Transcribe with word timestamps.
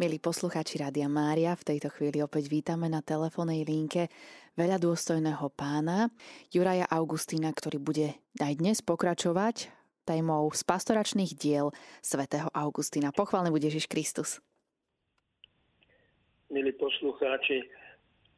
Milí 0.00 0.16
poslucháči 0.16 0.80
Rádia 0.80 1.12
Mária, 1.12 1.52
v 1.52 1.76
tejto 1.76 1.92
chvíli 1.92 2.24
opäť 2.24 2.48
vítame 2.48 2.88
na 2.88 3.04
telefónnej 3.04 3.68
linke 3.68 4.08
veľa 4.56 4.80
dôstojného 4.80 5.52
pána 5.52 6.08
Juraja 6.48 6.88
Augustína, 6.88 7.52
ktorý 7.52 7.76
bude 7.76 8.16
aj 8.40 8.64
dnes 8.64 8.80
pokračovať 8.80 9.68
témou 10.08 10.48
z 10.56 10.64
pastoračných 10.64 11.36
diel 11.36 11.76
svätého 12.00 12.48
Augustína. 12.56 13.12
Pochválne 13.12 13.52
bude 13.52 13.68
Ježiš 13.68 13.92
Kristus. 13.92 14.40
Milí 16.48 16.72
poslucháči, 16.80 17.60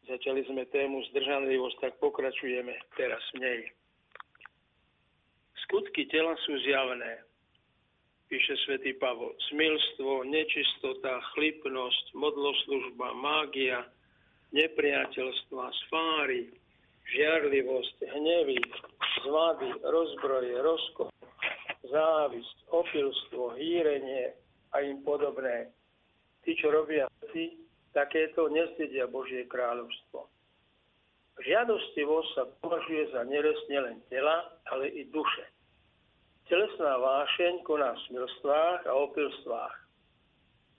Začali 0.03 0.43
sme 0.51 0.67
tému 0.67 0.99
zdržanlivosť, 1.11 1.77
tak 1.79 1.93
pokračujeme 2.03 2.75
teraz 2.99 3.23
v 3.31 3.39
nej. 3.39 3.59
Skutky 5.63 6.11
tela 6.11 6.35
sú 6.43 6.59
zjavné, 6.59 7.23
píše 8.27 8.59
svätý 8.67 8.91
Pavol. 8.99 9.31
Smilstvo, 9.47 10.27
nečistota, 10.27 11.23
chlipnosť, 11.33 12.19
modloslužba, 12.19 13.15
mágia, 13.15 13.87
nepriateľstva, 14.51 15.63
sfáry, 15.87 16.51
žiarlivosť, 17.15 17.97
hnevy, 18.03 18.59
zvady, 19.23 19.71
rozbroje, 19.87 20.55
rozkop, 20.67 21.09
závisť, 21.87 22.57
opilstvo, 22.75 23.55
hýrenie 23.55 24.35
a 24.75 24.83
im 24.83 24.99
podobné. 25.07 25.71
Tí, 26.43 26.59
čo 26.59 26.75
robia 26.75 27.07
veci, 27.23 27.62
takéto 27.93 28.49
nezdedia 28.49 29.05
Božie 29.07 29.45
kráľovstvo. 29.47 30.27
Žiadostivosť 31.41 32.29
sa 32.37 32.43
považuje 32.61 33.09
za 33.09 33.25
nerest 33.25 33.65
nielen 33.69 34.01
tela, 34.09 34.53
ale 34.69 34.89
i 34.93 35.09
duše. 35.09 35.49
Telesná 36.45 36.99
vášeň 36.99 37.65
koná 37.65 37.97
v 37.97 38.03
smilstvách 38.09 38.85
a 38.85 38.93
opilstvách. 38.93 39.75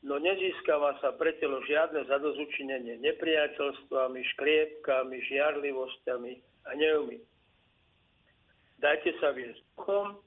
No 0.04 0.20
nezískava 0.20 1.00
sa 1.00 1.16
pre 1.16 1.32
telo 1.40 1.64
žiadne 1.64 2.04
zadozučinenie 2.04 3.00
nepriateľstvami, 3.00 4.20
škriepkami, 4.36 5.16
žiarlivosťami 5.32 6.32
a 6.68 6.68
hnevmi. 6.76 7.18
Dajte 8.84 9.16
sa 9.16 9.32
viesť 9.32 9.64
duchom 9.74 10.20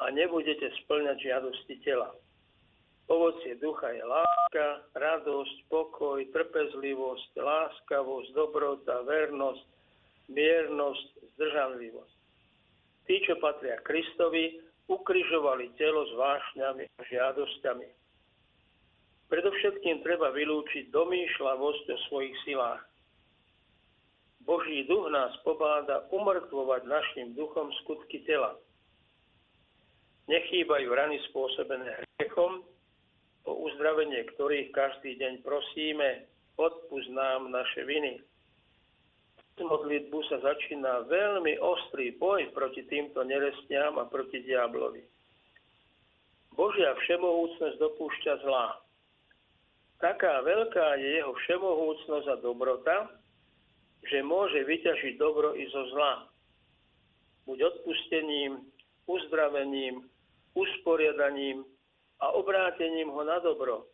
a 0.00 0.04
nebudete 0.16 0.72
splňať 0.82 1.28
žiadosti 1.28 1.76
tela. 1.84 2.08
Ovocie 3.08 3.56
ducha 3.56 3.88
je 3.88 4.04
láska, 4.04 4.84
radosť, 4.92 5.56
pokoj, 5.72 6.20
trpezlivosť, 6.28 7.40
láskavosť, 7.40 8.28
dobrota, 8.36 9.00
vernosť, 9.08 9.64
miernosť, 10.28 11.08
zdržanlivosť. 11.34 12.16
Tí, 13.08 13.16
čo 13.24 13.40
patria 13.40 13.80
Kristovi, 13.80 14.60
ukrižovali 14.92 15.72
telo 15.80 16.04
s 16.04 16.12
vášňami 16.20 16.84
a 16.84 17.00
žiadosťami. 17.08 17.88
Predovšetkým 19.32 20.04
treba 20.04 20.28
vylúčiť 20.32 20.92
domýšľavosť 20.92 21.84
o 21.88 21.96
svojich 22.08 22.36
silách. 22.44 22.84
Boží 24.44 24.84
duch 24.88 25.08
nás 25.12 25.32
pobáda 25.44 26.08
umrtvovať 26.08 26.88
našim 26.88 27.36
duchom 27.36 27.68
skutky 27.84 28.24
tela. 28.24 28.56
Nechýbajú 30.28 30.88
rany 30.92 31.20
spôsobené 31.32 32.04
hriechom, 32.04 32.64
o 33.48 33.64
uzdravenie 33.64 34.28
ktorých 34.36 34.68
každý 34.76 35.16
deň 35.16 35.40
prosíme, 35.40 36.28
odpúsť 36.60 37.08
nám 37.16 37.48
naše 37.48 37.88
viny. 37.88 38.20
Modlitbu 39.58 40.18
sa 40.30 40.38
začína 40.38 41.10
veľmi 41.10 41.58
ostrý 41.58 42.14
boj 42.14 42.46
proti 42.54 42.86
týmto 42.86 43.26
nerestiam 43.26 43.98
a 43.98 44.06
proti 44.06 44.38
diablovi. 44.46 45.02
Božia 46.54 46.94
všemohúcnosť 46.94 47.74
dopúšťa 47.82 48.34
zlá. 48.46 48.78
Taká 49.98 50.46
veľká 50.46 51.02
je 51.02 51.08
jeho 51.18 51.34
všemohúcnosť 51.34 52.26
a 52.30 52.36
dobrota, 52.38 53.10
že 54.06 54.22
môže 54.22 54.62
vyťažiť 54.62 55.18
dobro 55.18 55.58
i 55.58 55.66
zo 55.74 55.90
zla. 55.90 56.30
Buď 57.50 57.66
odpustením, 57.74 58.62
uzdravením, 59.10 60.06
usporiadaním, 60.54 61.66
a 62.20 62.34
obrátením 62.34 63.08
ho 63.08 63.22
na 63.24 63.38
dobro, 63.38 63.86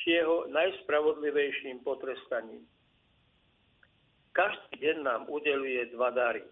či 0.00 0.16
jeho 0.16 0.48
najspravodlivejším 0.48 1.84
potrestaním. 1.84 2.64
Každý 4.32 4.80
deň 4.80 4.96
nám 5.02 5.22
udeluje 5.28 5.90
dva 5.92 6.10
dary. 6.14 6.46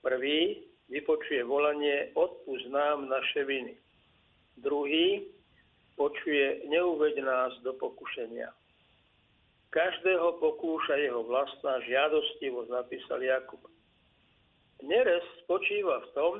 Prvý 0.00 0.64
vypočuje 0.88 1.44
volanie 1.44 2.10
odpúsť 2.16 2.66
nám 2.72 3.06
naše 3.06 3.44
viny. 3.44 3.76
Druhý 4.58 5.28
počuje 5.94 6.64
neuveď 6.66 7.20
nás 7.22 7.52
do 7.60 7.76
pokušenia. 7.76 8.50
Každého 9.70 10.42
pokúša 10.42 10.98
jeho 10.98 11.22
vlastná 11.22 11.78
žiadostivosť, 11.86 12.70
napísal 12.74 13.22
Jakub. 13.22 13.62
Nerez 14.82 15.22
spočíva 15.44 16.02
v 16.02 16.08
tom, 16.16 16.32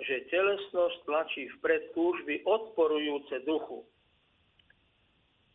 že 0.00 0.28
telesnosť 0.28 0.96
tlačí 1.08 1.48
vpred 1.58 1.96
túžby 1.96 2.44
odporujúce 2.44 3.40
duchu. 3.48 3.80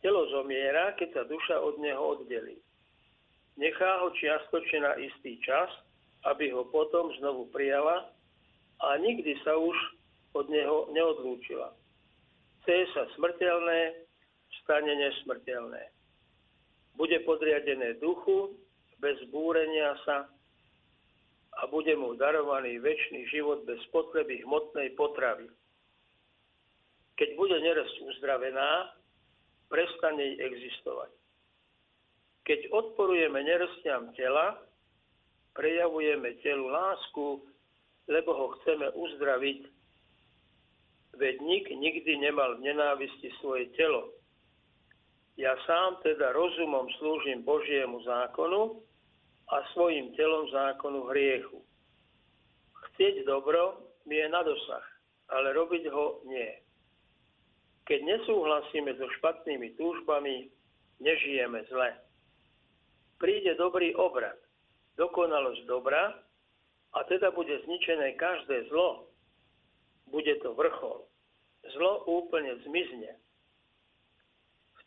Telo 0.02 0.26
zomiera, 0.34 0.98
keď 0.98 1.08
sa 1.14 1.22
duša 1.30 1.56
od 1.62 1.78
neho 1.78 2.02
oddelí. 2.18 2.58
Nechá 3.54 4.02
ho 4.02 4.10
čiastočne 4.18 4.82
na 4.82 4.92
istý 4.98 5.38
čas, 5.46 5.70
aby 6.26 6.50
ho 6.50 6.66
potom 6.66 7.14
znovu 7.22 7.46
prijala 7.54 8.10
a 8.82 8.98
nikdy 8.98 9.38
sa 9.46 9.54
už 9.54 9.76
od 10.34 10.50
neho 10.50 10.90
neodlúčila. 10.90 11.70
Chce 12.62 12.86
sa 12.94 13.06
smrteľné, 13.14 14.06
stane 14.62 14.90
nesmrteľné. 14.90 15.82
Bude 16.98 17.18
podriadené 17.22 17.98
duchu, 18.02 18.54
bez 19.02 19.18
búrenia 19.30 19.98
sa, 20.06 20.30
a 21.62 21.70
bude 21.70 21.94
mu 21.94 22.18
darovaný 22.18 22.82
väčší 22.82 23.30
život 23.30 23.62
bez 23.62 23.78
potreby 23.94 24.42
hmotnej 24.42 24.98
potravy. 24.98 25.46
Keď 27.14 27.38
bude 27.38 27.54
neresť 27.54 28.02
uzdravená, 28.02 28.98
prestane 29.70 30.18
jej 30.18 30.36
existovať. 30.42 31.14
Keď 32.42 32.74
odporujeme 32.74 33.38
nerestiam 33.46 34.10
tela, 34.18 34.58
prejavujeme 35.54 36.42
telu 36.42 36.66
lásku, 36.66 37.46
lebo 38.10 38.30
ho 38.34 38.46
chceme 38.58 38.90
uzdraviť, 38.98 39.60
veď 41.14 41.34
nik 41.46 41.70
nikdy 41.70 42.18
nemal 42.18 42.58
v 42.58 42.66
nenávisti 42.66 43.30
svoje 43.38 43.70
telo. 43.78 44.10
Ja 45.38 45.54
sám 45.64 46.02
teda 46.02 46.34
rozumom 46.34 46.90
slúžim 46.98 47.46
Božiemu 47.46 48.02
zákonu, 48.02 48.82
a 49.52 49.60
svojim 49.76 50.16
telom 50.16 50.48
zákonu 50.48 51.12
hriechu. 51.12 51.60
Chcieť 52.72 53.28
dobro 53.28 53.84
mi 54.08 54.16
je 54.16 54.26
na 54.32 54.40
dosah, 54.40 54.86
ale 55.28 55.52
robiť 55.52 55.92
ho 55.92 56.24
nie. 56.24 56.48
Keď 57.84 58.00
nesúhlasíme 58.00 58.96
so 58.96 59.06
špatnými 59.20 59.76
túžbami, 59.76 60.48
nežijeme 61.04 61.68
zle. 61.68 61.92
Príde 63.20 63.52
dobrý 63.60 63.92
obrad, 63.92 64.40
dokonalosť 64.96 65.68
dobra 65.68 66.16
a 66.96 66.98
teda 67.06 67.28
bude 67.36 67.52
zničené 67.68 68.16
každé 68.16 68.72
zlo, 68.72 69.12
bude 70.08 70.32
to 70.40 70.56
vrchol. 70.56 71.04
Zlo 71.76 71.92
úplne 72.08 72.56
zmizne. 72.66 73.20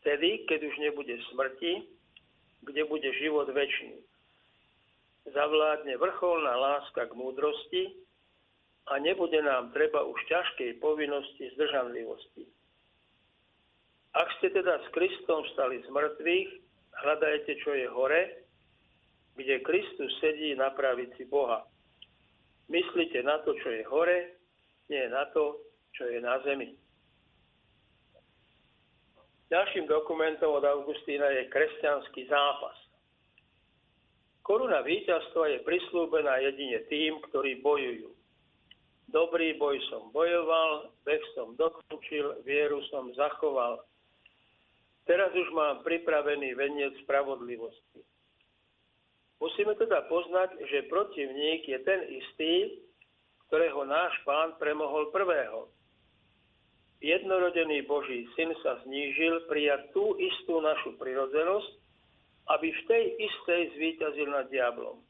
Vtedy, 0.01 0.43
keď 0.49 0.59
už 0.67 0.75
nebude 0.81 1.15
smrti, 1.31 1.87
kde 2.65 2.81
bude 2.89 3.09
život 3.21 3.49
väčší. 3.49 4.05
Zavládne 5.25 5.97
vrcholná 5.97 6.53
láska 6.53 7.09
k 7.09 7.17
múdrosti 7.17 7.83
a 8.85 9.01
nebude 9.01 9.41
nám 9.41 9.73
treba 9.73 10.05
už 10.05 10.19
ťažkej 10.29 10.77
povinnosti 10.77 11.49
zdržanlivosti. 11.57 12.45
Ak 14.15 14.31
ste 14.39 14.53
teda 14.53 14.79
s 14.79 14.87
Kristom 14.95 15.43
stali 15.51 15.81
z 15.83 15.89
mŕtvych, 15.91 16.49
hľadajte, 17.03 17.51
čo 17.65 17.71
je 17.75 17.87
hore, 17.89 18.45
kde 19.35 19.65
Kristus 19.65 20.13
sedí 20.23 20.55
na 20.55 20.71
pravici 20.71 21.27
Boha. 21.27 21.67
Myslite 22.71 23.19
na 23.25 23.43
to, 23.43 23.51
čo 23.59 23.69
je 23.75 23.83
hore, 23.91 24.39
nie 24.87 25.03
na 25.11 25.27
to, 25.35 25.59
čo 25.91 26.07
je 26.07 26.23
na 26.23 26.39
zemi. 26.47 26.77
Ďalším 29.51 29.85
dokumentom 29.85 30.57
od 30.57 30.65
Augustína 30.65 31.29
je 31.35 31.51
kresťanský 31.51 32.25
zápas. 32.31 32.84
Koruna 34.45 34.85
víťazstva 34.85 35.57
je 35.57 35.65
prislúbená 35.65 36.37
jedine 36.37 36.85
tým, 36.85 37.17
ktorí 37.33 37.65
bojujú. 37.65 38.13
Dobrý 39.09 39.57
boj 39.57 39.81
som 39.89 40.13
bojoval, 40.13 40.93
beh 41.01 41.23
som 41.33 41.57
dokončil, 41.57 42.45
vieru 42.45 42.77
som 42.93 43.09
zachoval. 43.17 43.81
Teraz 45.09 45.33
už 45.33 45.49
mám 45.49 45.81
pripravený 45.81 46.53
veniec 46.53 46.93
spravodlivosti. 47.01 48.05
Musíme 49.41 49.73
teda 49.81 50.05
poznať, 50.05 50.61
že 50.69 50.89
protivník 50.93 51.65
je 51.65 51.79
ten 51.81 52.05
istý, 52.05 52.85
ktorého 53.49 53.81
náš 53.81 54.13
pán 54.29 54.57
premohol 54.61 55.09
prvého. 55.09 55.73
Jednorodený 57.01 57.81
Boží 57.89 58.29
syn 58.37 58.53
sa 58.61 58.77
znížil 58.85 59.45
prijať 59.49 59.89
tú 59.89 60.17
istú 60.21 60.61
našu 60.61 60.97
prirodzenosť, 61.01 61.84
aby 62.45 62.67
v 62.69 62.81
tej 62.85 63.03
istej 63.17 63.61
zvíťazil 63.77 64.29
nad 64.29 64.45
diablom. 64.53 65.01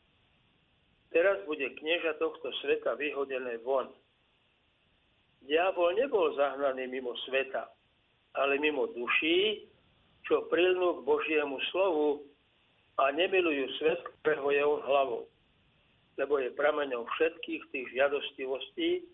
Teraz 1.12 1.40
bude 1.48 1.68
knieža 1.80 2.16
tohto 2.20 2.52
sveta 2.64 2.96
vyhodené 2.96 3.60
von. 3.64 3.92
Diabol 5.46 5.96
nebol 5.96 6.34
zahnaný 6.36 6.90
mimo 6.90 7.14
sveta, 7.30 7.72
ale 8.36 8.60
mimo 8.60 8.90
duší, 8.92 9.68
čo 10.26 10.50
prilnú 10.50 11.00
k 11.00 11.06
Božiemu 11.06 11.62
slovu 11.72 12.26
a 12.98 13.14
nemilujú 13.14 13.70
svet, 13.78 14.02
ktorého 14.24 14.50
je 14.52 14.64
on 14.66 14.82
hlavou. 14.84 15.24
Lebo 16.18 16.40
je 16.42 16.56
prameňom 16.56 17.06
všetkých 17.06 17.64
tých 17.70 17.88
žiadostivostí, 17.94 19.06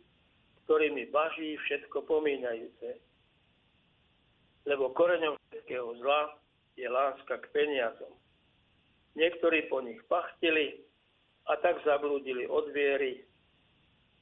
ktorými 0.66 1.10
baží 1.12 1.58
všetko 1.68 2.06
pomínajúce. 2.08 3.02
Lebo 4.70 4.94
koreňom 4.94 5.36
všetkého 5.50 6.00
zla 6.00 6.41
je 6.76 6.88
láska 6.88 7.38
k 7.42 7.46
peniazom. 7.52 8.14
Niektorí 9.18 9.68
po 9.68 9.84
nich 9.84 10.00
pachtili 10.08 10.84
a 11.50 11.60
tak 11.60 11.84
zablúdili 11.84 12.48
od 12.48 12.72
viery 12.72 13.28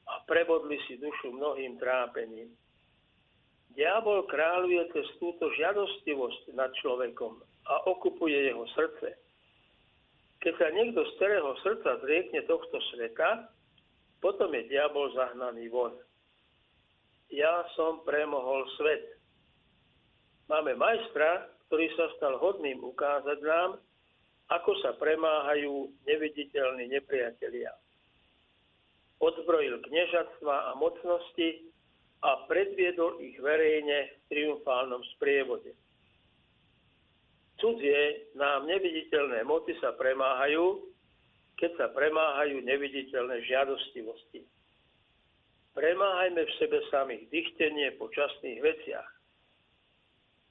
a 0.10 0.26
prebodli 0.26 0.82
si 0.90 0.98
dušu 0.98 1.34
mnohým 1.34 1.78
trápením. 1.78 2.50
Diabol 3.78 4.26
kráľuje 4.26 4.90
cez 4.98 5.08
túto 5.22 5.46
žiadostivosť 5.54 6.58
nad 6.58 6.74
človekom 6.82 7.38
a 7.70 7.74
okupuje 7.86 8.50
jeho 8.50 8.66
srdce. 8.74 9.14
Keď 10.42 10.54
sa 10.58 10.68
niekto 10.74 11.06
z 11.06 11.12
celého 11.22 11.54
srdca 11.62 12.02
zriekne 12.02 12.42
tohto 12.50 12.82
sveta, 12.96 13.52
potom 14.20 14.50
je 14.58 14.66
diabol 14.74 15.14
zahnaný 15.14 15.70
von 15.70 15.94
ja 17.30 17.62
som 17.78 18.02
premohol 18.02 18.66
svet. 18.78 19.22
Máme 20.50 20.74
majstra, 20.74 21.46
ktorý 21.70 21.86
sa 21.94 22.10
stal 22.18 22.42
hodným 22.42 22.82
ukázať 22.82 23.40
nám, 23.46 23.78
ako 24.50 24.74
sa 24.82 24.98
premáhajú 24.98 25.94
neviditeľní 26.10 26.90
nepriatelia. 26.90 27.70
Odzbrojil 29.22 29.78
kniežatstva 29.86 30.74
a 30.74 30.82
mocnosti 30.82 31.70
a 32.26 32.50
predviedol 32.50 33.22
ich 33.22 33.38
verejne 33.38 34.10
v 34.10 34.22
triumfálnom 34.34 35.06
sprievode. 35.14 35.78
Cudzie 37.62 38.34
nám 38.34 38.66
neviditeľné 38.66 39.46
moci 39.46 39.78
sa 39.78 39.94
premáhajú, 39.94 40.90
keď 41.62 41.72
sa 41.78 41.88
premáhajú 41.94 42.66
neviditeľné 42.66 43.46
žiadostivosti. 43.46 44.42
Premáhajme 45.78 46.42
v 46.42 46.56
sebe 46.58 46.82
samých 46.90 47.30
dychtenie 47.30 47.94
po 48.02 48.10
časných 48.10 48.58
veciach. 48.64 49.19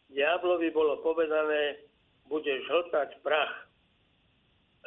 Diablovi 0.08 0.72
bolo 0.72 1.05
povedané, 1.05 1.84
budeš 2.28 2.64
hltať 2.69 3.20
prach. 3.20 3.69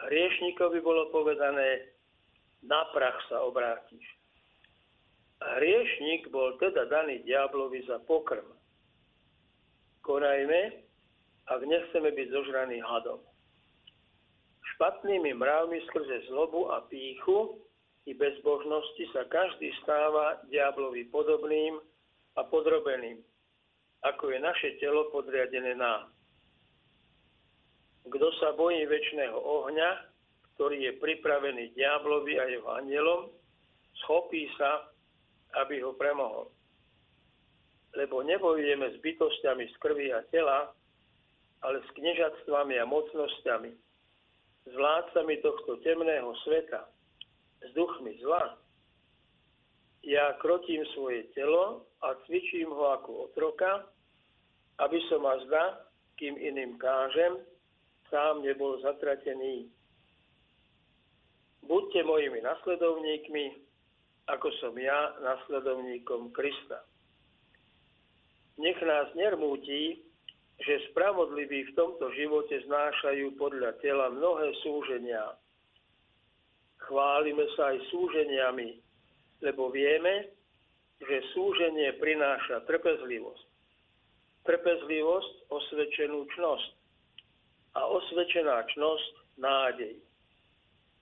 Hriešnikovi 0.10 0.82
bolo 0.82 1.14
povedané, 1.14 1.94
na 2.66 2.86
prach 2.94 3.18
sa 3.30 3.42
obrátiš. 3.46 4.06
Hriešnik 5.42 6.30
bol 6.30 6.54
teda 6.62 6.86
daný 6.86 7.26
diablovi 7.26 7.82
za 7.90 7.98
pokrm. 8.06 8.46
Konajme, 10.06 10.86
ak 11.50 11.62
nechceme 11.66 12.14
byť 12.14 12.28
zožraní 12.30 12.78
hadom. 12.82 13.18
Špatnými 14.78 15.34
mravmi 15.34 15.82
skrze 15.90 16.30
zlobu 16.30 16.70
a 16.70 16.86
píchu 16.86 17.58
i 18.06 18.14
bezbožnosti 18.14 19.06
sa 19.14 19.26
každý 19.30 19.74
stáva 19.82 20.42
diablovi 20.50 21.10
podobným 21.10 21.82
a 22.38 22.42
podrobeným, 22.46 23.22
ako 24.02 24.34
je 24.34 24.40
naše 24.42 24.70
telo 24.82 25.14
podriadené 25.14 25.78
nám. 25.78 26.10
Kto 28.10 28.28
sa 28.42 28.58
bojí 28.58 28.82
väčšného 28.90 29.38
ohňa, 29.38 29.90
ktorý 30.58 30.90
je 30.90 30.94
pripravený 30.98 31.78
diablovi 31.78 32.42
a 32.42 32.46
jeho 32.50 32.70
anielom, 32.82 33.30
schopí 34.06 34.50
sa, 34.58 34.90
aby 35.62 35.86
ho 35.86 35.94
premohol. 35.94 36.50
Lebo 37.94 38.26
nebojujeme 38.26 38.90
s 38.90 38.98
bytostiami 39.04 39.70
z 39.70 39.76
krvi 39.78 40.10
a 40.10 40.26
tela, 40.34 40.74
ale 41.62 41.78
s 41.86 41.90
kniežatstvami 41.94 42.82
a 42.82 42.90
mocnosťami, 42.90 43.72
s 44.66 44.74
vládcami 44.74 45.34
tohto 45.46 45.78
temného 45.86 46.34
sveta, 46.42 46.90
s 47.62 47.70
duchmi 47.78 48.18
zla, 48.18 48.58
ja 50.02 50.34
krotím 50.42 50.86
svoje 50.94 51.30
telo 51.38 51.86
a 52.02 52.18
cvičím 52.26 52.70
ho 52.70 52.98
ako 52.98 53.32
otroka, 53.32 53.86
aby 54.82 54.98
som 55.10 55.22
a 55.26 55.38
zda, 55.46 55.66
kým 56.18 56.38
iným 56.38 56.78
kážem, 56.82 57.38
sám 58.10 58.42
nebol 58.42 58.82
zatratený. 58.82 59.70
Buďte 61.62 62.02
mojimi 62.04 62.42
nasledovníkmi, 62.42 63.46
ako 64.28 64.50
som 64.58 64.74
ja 64.78 65.14
nasledovníkom 65.22 66.34
Krista. 66.34 66.82
Nech 68.58 68.78
nás 68.82 69.10
nermúti, 69.14 70.02
že 70.62 70.90
spravodliví 70.94 71.72
v 71.72 71.76
tomto 71.78 72.10
živote 72.14 72.54
znášajú 72.66 73.34
podľa 73.38 73.78
tela 73.82 74.14
mnohé 74.14 74.54
súženia, 74.62 75.38
Chválime 76.90 77.46
sa 77.54 77.72
aj 77.72 77.78
súženiami, 77.94 78.82
lebo 79.42 79.74
vieme, 79.74 80.30
že 81.02 81.26
súženie 81.34 81.98
prináša 81.98 82.62
trpezlivosť. 82.70 83.46
Trpezlivosť 84.46 85.34
osvedčenú 85.50 86.26
čnosť 86.38 86.72
a 87.78 87.82
osvedčená 87.90 88.58
čnosť 88.74 89.14
nádej. 89.42 89.96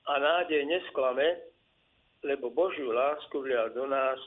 A 0.07 0.13
nádej 0.19 0.63
nesklame, 0.65 1.43
lebo 2.23 2.51
Božiu 2.51 2.91
lásku 2.91 3.35
vlial 3.39 3.71
do 3.71 3.87
nás 3.87 4.19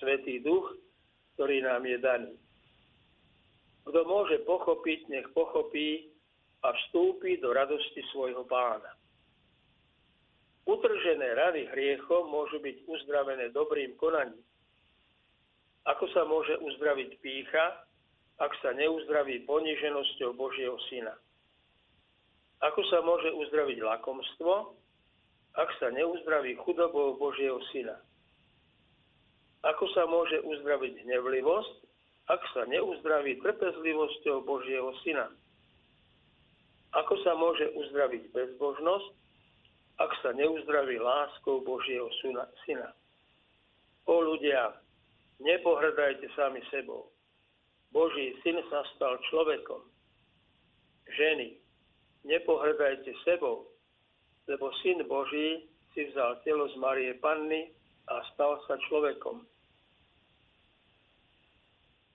Svetý 0.00 0.40
Duch, 0.40 0.76
ktorý 1.36 1.64
nám 1.64 1.84
je 1.88 1.98
daný. 2.00 2.34
Kto 3.82 4.00
môže 4.06 4.38
pochopiť, 4.46 5.10
nech 5.10 5.26
pochopí 5.34 6.12
a 6.62 6.70
vstúpi 6.70 7.42
do 7.42 7.50
radosti 7.50 8.00
svojho 8.14 8.46
pána. 8.46 8.94
Utržené 10.62 11.28
rany 11.34 11.66
hriechom 11.74 12.30
môžu 12.30 12.62
byť 12.62 12.86
uzdravené 12.86 13.50
dobrým 13.50 13.98
konaním. 13.98 14.38
Ako 15.82 16.06
sa 16.14 16.22
môže 16.22 16.54
uzdraviť 16.62 17.18
pícha, 17.18 17.82
ak 18.38 18.54
sa 18.62 18.70
neuzdraví 18.70 19.42
poniženosťou 19.50 20.38
Božieho 20.38 20.78
Syna? 20.86 21.18
Ako 22.62 22.86
sa 22.86 23.02
môže 23.02 23.34
uzdraviť 23.34 23.82
lakomstvo, 23.82 24.78
ak 25.58 25.70
sa 25.82 25.90
neuzdraví 25.90 26.54
chudobou 26.62 27.18
Božieho 27.18 27.58
Syna? 27.74 27.98
Ako 29.66 29.90
sa 29.94 30.06
môže 30.06 30.38
uzdraviť 30.46 31.02
hnevlivosť, 31.02 31.74
ak 32.30 32.42
sa 32.54 32.62
neuzdraví 32.70 33.42
trpezlivosťou 33.42 34.46
Božieho 34.46 34.94
Syna? 35.02 35.26
Ako 36.94 37.18
sa 37.26 37.34
môže 37.34 37.66
uzdraviť 37.74 38.30
bezbožnosť, 38.30 39.21
ak 40.00 40.10
sa 40.24 40.32
neuzdraví 40.32 40.96
láskou 40.96 41.60
Božieho 41.60 42.08
syna. 42.64 42.90
O 44.08 44.14
ľudia, 44.22 44.76
nepohrdajte 45.42 46.26
sami 46.32 46.62
sebou. 46.72 47.12
Boží 47.92 48.32
syn 48.40 48.56
sa 48.72 48.80
stal 48.96 49.20
človekom. 49.28 49.84
Ženy, 51.12 51.60
nepohrdajte 52.24 53.12
sebou, 53.26 53.68
lebo 54.48 54.72
syn 54.80 55.04
Boží 55.04 55.68
si 55.92 56.08
vzal 56.08 56.40
telo 56.42 56.72
z 56.72 56.76
Marie 56.80 57.14
Panny 57.20 57.68
a 58.08 58.24
stal 58.32 58.58
sa 58.64 58.80
človekom. 58.88 59.44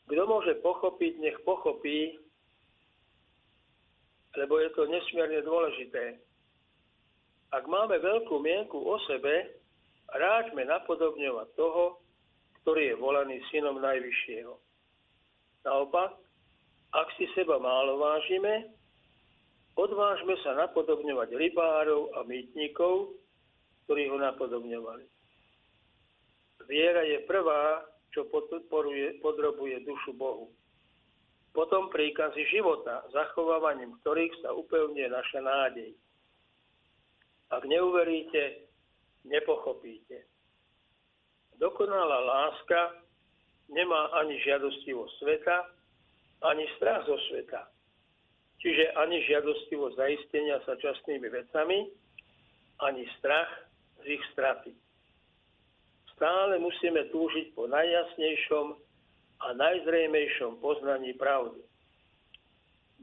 Kto 0.07 0.23
môže 0.23 0.55
pochopiť, 0.63 1.13
nech 1.19 1.37
pochopí, 1.43 2.15
lebo 4.39 4.61
je 4.63 4.69
to 4.73 4.87
nesmierne 4.87 5.43
dôležité. 5.43 6.26
Ak 7.55 7.63
máme 7.63 7.95
veľkú 8.03 8.43
mienku 8.43 8.75
o 8.75 8.99
sebe, 9.07 9.55
ráďme 10.11 10.67
napodobňovať 10.67 11.47
toho, 11.55 12.03
ktorý 12.63 12.91
je 12.91 12.95
volaný 12.99 13.37
synom 13.47 13.79
Najvyššieho. 13.79 14.53
Naopak, 15.63 16.11
ak 16.91 17.07
si 17.15 17.27
seba 17.35 17.55
málo 17.59 17.99
vážime, 17.99 18.71
odvážme 19.79 20.35
sa 20.43 20.59
napodobňovať 20.59 21.35
rybárov 21.35 22.11
a 22.19 22.27
mýtnikov, 22.27 23.15
ktorí 23.87 24.11
ho 24.11 24.19
napodobňovali. 24.19 25.07
Viera 26.67 27.07
je 27.07 27.23
prvá, 27.23 27.87
čo 28.11 28.27
podporuje, 28.27 29.23
podrobuje 29.23 29.79
dušu 29.87 30.11
Bohu. 30.19 30.51
Potom 31.55 31.87
príkazy 31.87 32.43
života, 32.51 33.07
zachovávaním 33.15 33.95
ktorých 34.03 34.35
sa 34.43 34.51
upevňuje 34.51 35.07
naša 35.07 35.39
nádej. 35.39 35.95
Ak 37.47 37.63
neuveríte, 37.63 38.67
nepochopíte. 39.23 40.27
Dokonalá 41.57 42.19
láska 42.19 43.01
nemá 43.71 44.13
ani 44.19 44.37
žiadostivosť 44.43 45.13
sveta, 45.19 45.57
ani 46.45 46.69
strach 46.77 47.07
zo 47.07 47.17
sveta. 47.31 47.65
Čiže 48.61 48.93
ani 48.99 49.21
žiadostivosť 49.25 49.95
zaistenia 49.97 50.61
sa 50.65 50.77
časnými 50.77 51.29
vecami, 51.29 51.87
ani 52.83 53.03
strach 53.17 53.49
z 54.03 54.17
ich 54.17 54.23
straty 54.33 54.73
stále 56.17 56.57
musíme 56.57 57.05
túžiť 57.13 57.53
po 57.53 57.69
najjasnejšom 57.69 58.67
a 59.37 59.47
najzrejmejšom 59.53 60.57
poznaní 60.57 61.13
pravdy. 61.13 61.61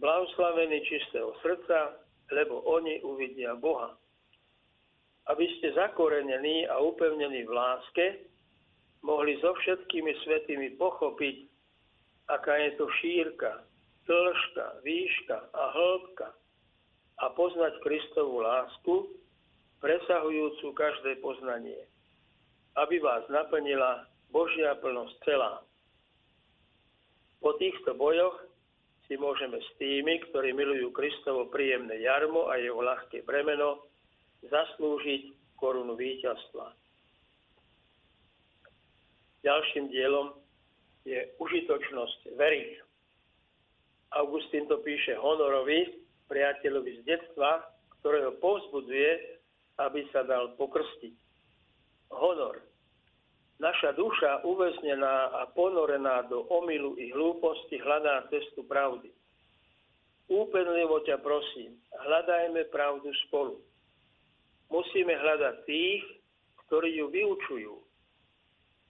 Blahoslavení 0.03 0.83
čistého 0.83 1.31
srdca, 1.39 1.95
lebo 2.35 2.59
oni 2.67 2.99
uvidia 3.07 3.55
Boha. 3.55 3.95
Aby 5.25 5.49
ste 5.57 5.73
zakorenení 5.73 6.69
a 6.69 6.81
upevnení 6.85 7.49
v 7.49 7.53
láske, 7.53 8.07
mohli 9.01 9.41
so 9.41 9.57
všetkými 9.57 10.13
svetými 10.25 10.77
pochopiť, 10.77 11.49
aká 12.29 12.55
je 12.69 12.71
to 12.77 12.87
šírka, 13.01 13.65
dĺžka, 14.05 14.85
výška 14.85 15.39
a 15.53 15.63
hĺbka 15.73 16.29
a 17.25 17.25
poznať 17.33 17.73
Kristovú 17.81 18.45
lásku, 18.45 19.09
presahujúcu 19.81 20.77
každé 20.77 21.21
poznanie 21.25 21.89
aby 22.75 22.99
vás 22.99 23.23
naplnila 23.31 24.07
Božia 24.35 24.75
plnosť 24.83 25.15
celá. 25.23 25.63
Po 27.39 27.55
týchto 27.61 27.95
bojoch 27.95 28.35
si 29.07 29.15
môžeme 29.21 29.61
s 29.61 29.71
tými, 29.79 30.19
ktorí 30.31 30.57
milujú 30.57 30.91
Kristovo 30.91 31.53
príjemné 31.53 32.03
jarmo 32.03 32.49
a 32.51 32.59
jeho 32.59 32.81
ľahké 32.81 33.23
bremeno, 33.23 33.85
zaslúžiť 34.51 35.23
korunu 35.57 35.97
víťazstva. 35.97 36.75
Ďalším 39.45 39.93
dielom 39.93 40.33
je 41.05 41.21
užitočnosť 41.37 42.33
veriť. 42.37 42.71
Augustín 44.17 44.65
to 44.71 44.81
píše 44.81 45.19
honorovi, 45.21 46.01
priateľovi 46.33 47.01
z 47.01 47.01
detstva, 47.05 47.61
ktorého 48.01 48.37
povzbudzuje, 48.41 49.37
aby 49.85 50.07
sa 50.15 50.25
dal 50.25 50.57
pokrstiť 50.57 51.13
honor. 52.15 52.63
Naša 53.61 53.95
duša 53.95 54.43
uväznená 54.43 55.41
a 55.41 55.47
ponorená 55.53 56.27
do 56.27 56.47
omilu 56.51 56.99
i 56.99 57.11
hlúposti 57.15 57.79
hľadá 57.79 58.27
cestu 58.33 58.67
pravdy. 58.67 59.13
Úpenlivo 60.27 61.05
ťa 61.05 61.21
prosím, 61.21 61.77
hľadajme 61.93 62.65
pravdu 62.73 63.13
spolu. 63.29 63.61
Musíme 64.73 65.15
hľadať 65.17 65.55
tých, 65.69 66.03
ktorí 66.67 66.97
ju 66.99 67.07
vyučujú. 67.13 67.75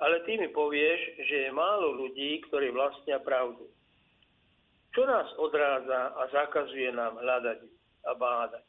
Ale 0.02 0.22
ty 0.26 0.38
mi 0.38 0.50
povieš, 0.50 1.00
že 1.26 1.36
je 1.48 1.50
málo 1.54 1.94
ľudí, 1.94 2.42
ktorí 2.50 2.74
vlastnia 2.74 3.22
pravdu. 3.22 3.70
Čo 4.94 5.02
nás 5.06 5.26
odrádza 5.38 6.14
a 6.14 6.22
zakazuje 6.30 6.90
nám 6.94 7.18
hľadať 7.18 7.58
a 8.06 8.12
bádať? 8.14 8.66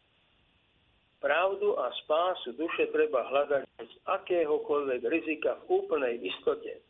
Pravdu 1.21 1.73
a 1.77 1.89
spásu 2.05 2.53
duše 2.53 2.89
treba 2.93 3.25
hľadať 3.25 3.61
bez 3.81 3.89
akéhokoľvek 4.05 5.01
rizika 5.09 5.57
v 5.65 5.81
úplnej 5.81 6.21
istote. 6.21 6.81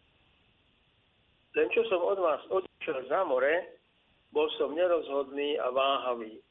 Len 1.56 1.68
čo 1.72 1.88
som 1.88 2.04
od 2.04 2.20
vás 2.20 2.44
odišiel 2.52 3.08
za 3.08 3.24
more, 3.24 3.80
bol 4.36 4.52
som 4.60 4.76
nerozhodný 4.76 5.56
a 5.56 5.72
váhavý. 5.72 6.44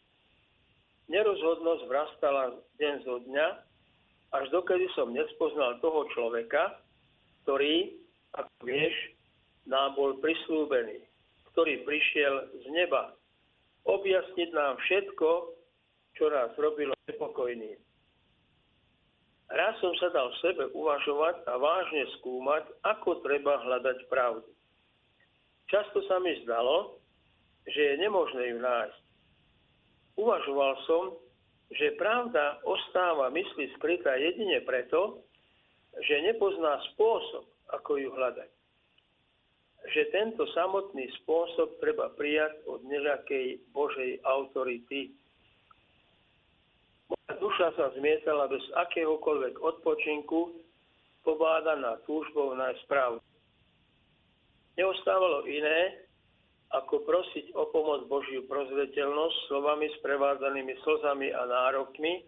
Nerozhodnosť 1.08 1.82
vrastala 1.84 2.56
deň 2.80 2.94
zo 3.04 3.20
dňa, 3.28 3.46
až 4.34 4.44
dokedy 4.50 4.88
som 4.96 5.12
nespoznal 5.12 5.78
toho 5.84 6.08
človeka, 6.16 6.80
ktorý, 7.44 7.92
ako 8.34 8.52
vieš, 8.64 8.96
nám 9.68 9.94
bol 9.94 10.16
prislúbený, 10.18 11.04
ktorý 11.52 11.84
prišiel 11.84 12.50
z 12.64 12.66
neba 12.73 13.12
objasniť 13.84 14.49
nám 14.56 14.80
všetko, 14.80 15.28
čo 16.16 16.25
nás 16.32 16.50
robilo 16.56 16.96
nepokojným. 17.04 17.76
Raz 19.52 19.76
som 19.78 19.92
sa 20.00 20.08
dal 20.08 20.32
v 20.32 20.40
sebe 20.40 20.64
uvažovať 20.73 21.44
a 21.44 21.61
vážne 21.61 22.08
skúmať, 22.18 22.64
ako 22.80 23.20
treba 23.20 23.61
hľadať 23.61 24.08
pravdu. 24.08 24.49
Často 25.68 26.00
sa 26.08 26.16
mi 26.16 26.32
zdalo, 26.42 26.96
že 27.68 27.92
je 27.92 28.00
nemožné 28.00 28.56
ju 28.56 28.58
nájsť. 28.61 29.03
Uvažoval 30.14 30.78
som, 30.87 31.18
že 31.75 31.99
pravda 31.99 32.62
ostáva 32.62 33.33
mysli 33.35 33.73
skrytá 33.75 34.14
jedine 34.14 34.62
preto, 34.62 35.25
že 35.99 36.23
nepozná 36.23 36.78
spôsob, 36.94 37.47
ako 37.75 37.99
ju 37.99 38.11
hľadať. 38.14 38.50
Že 39.85 40.02
tento 40.14 40.44
samotný 40.54 41.11
spôsob 41.23 41.76
treba 41.83 42.14
prijať 42.14 42.62
od 42.66 42.87
nejakej 42.87 43.62
Božej 43.75 44.23
autority, 44.23 45.12
duša 47.44 47.76
sa 47.76 47.92
zmietala 47.94 48.49
bez 48.49 48.64
akéhokoľvek 48.73 49.61
odpočinku, 49.61 50.56
pobádaná 51.25 52.00
túžbou 52.09 52.56
nájsť 52.56 52.83
pravdu. 52.88 53.21
Neostávalo 54.75 55.47
iné, 55.47 56.03
ako 56.73 57.04
prosiť 57.04 57.52
o 57.52 57.68
pomoc 57.68 58.09
Božiu 58.09 58.47
prozvetelnosť 58.49 59.37
slovami 59.50 59.90
sprevádzanými 60.00 60.75
slzami 60.80 61.28
a 61.35 61.42
nárokmi, 61.44 62.25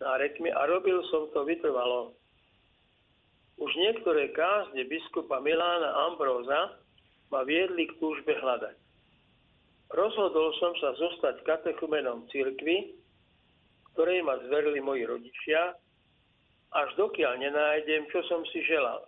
nárekmi 0.00 0.48
a 0.48 0.62
robil 0.64 1.04
som 1.12 1.28
to 1.36 1.44
vytrvalo. 1.44 2.16
Už 3.60 3.70
niektoré 3.76 4.32
kázne 4.32 4.88
biskupa 4.88 5.36
Milána 5.44 6.08
Ambróza 6.08 6.80
ma 7.28 7.44
viedli 7.44 7.84
k 7.84 7.96
túžbe 8.00 8.32
hľadať. 8.32 8.76
Rozhodol 9.90 10.54
som 10.56 10.72
sa 10.80 10.96
zostať 10.96 11.44
katechumenom 11.44 12.24
cirkvi, 12.30 12.94
ktorej 13.92 14.22
ma 14.22 14.38
zverili 14.46 14.80
moji 14.80 15.02
rodičia, 15.04 15.74
až 16.70 16.88
dokiaľ 16.94 17.42
nenájdem, 17.42 18.06
čo 18.14 18.22
som 18.30 18.46
si 18.54 18.62
želal. 18.64 19.02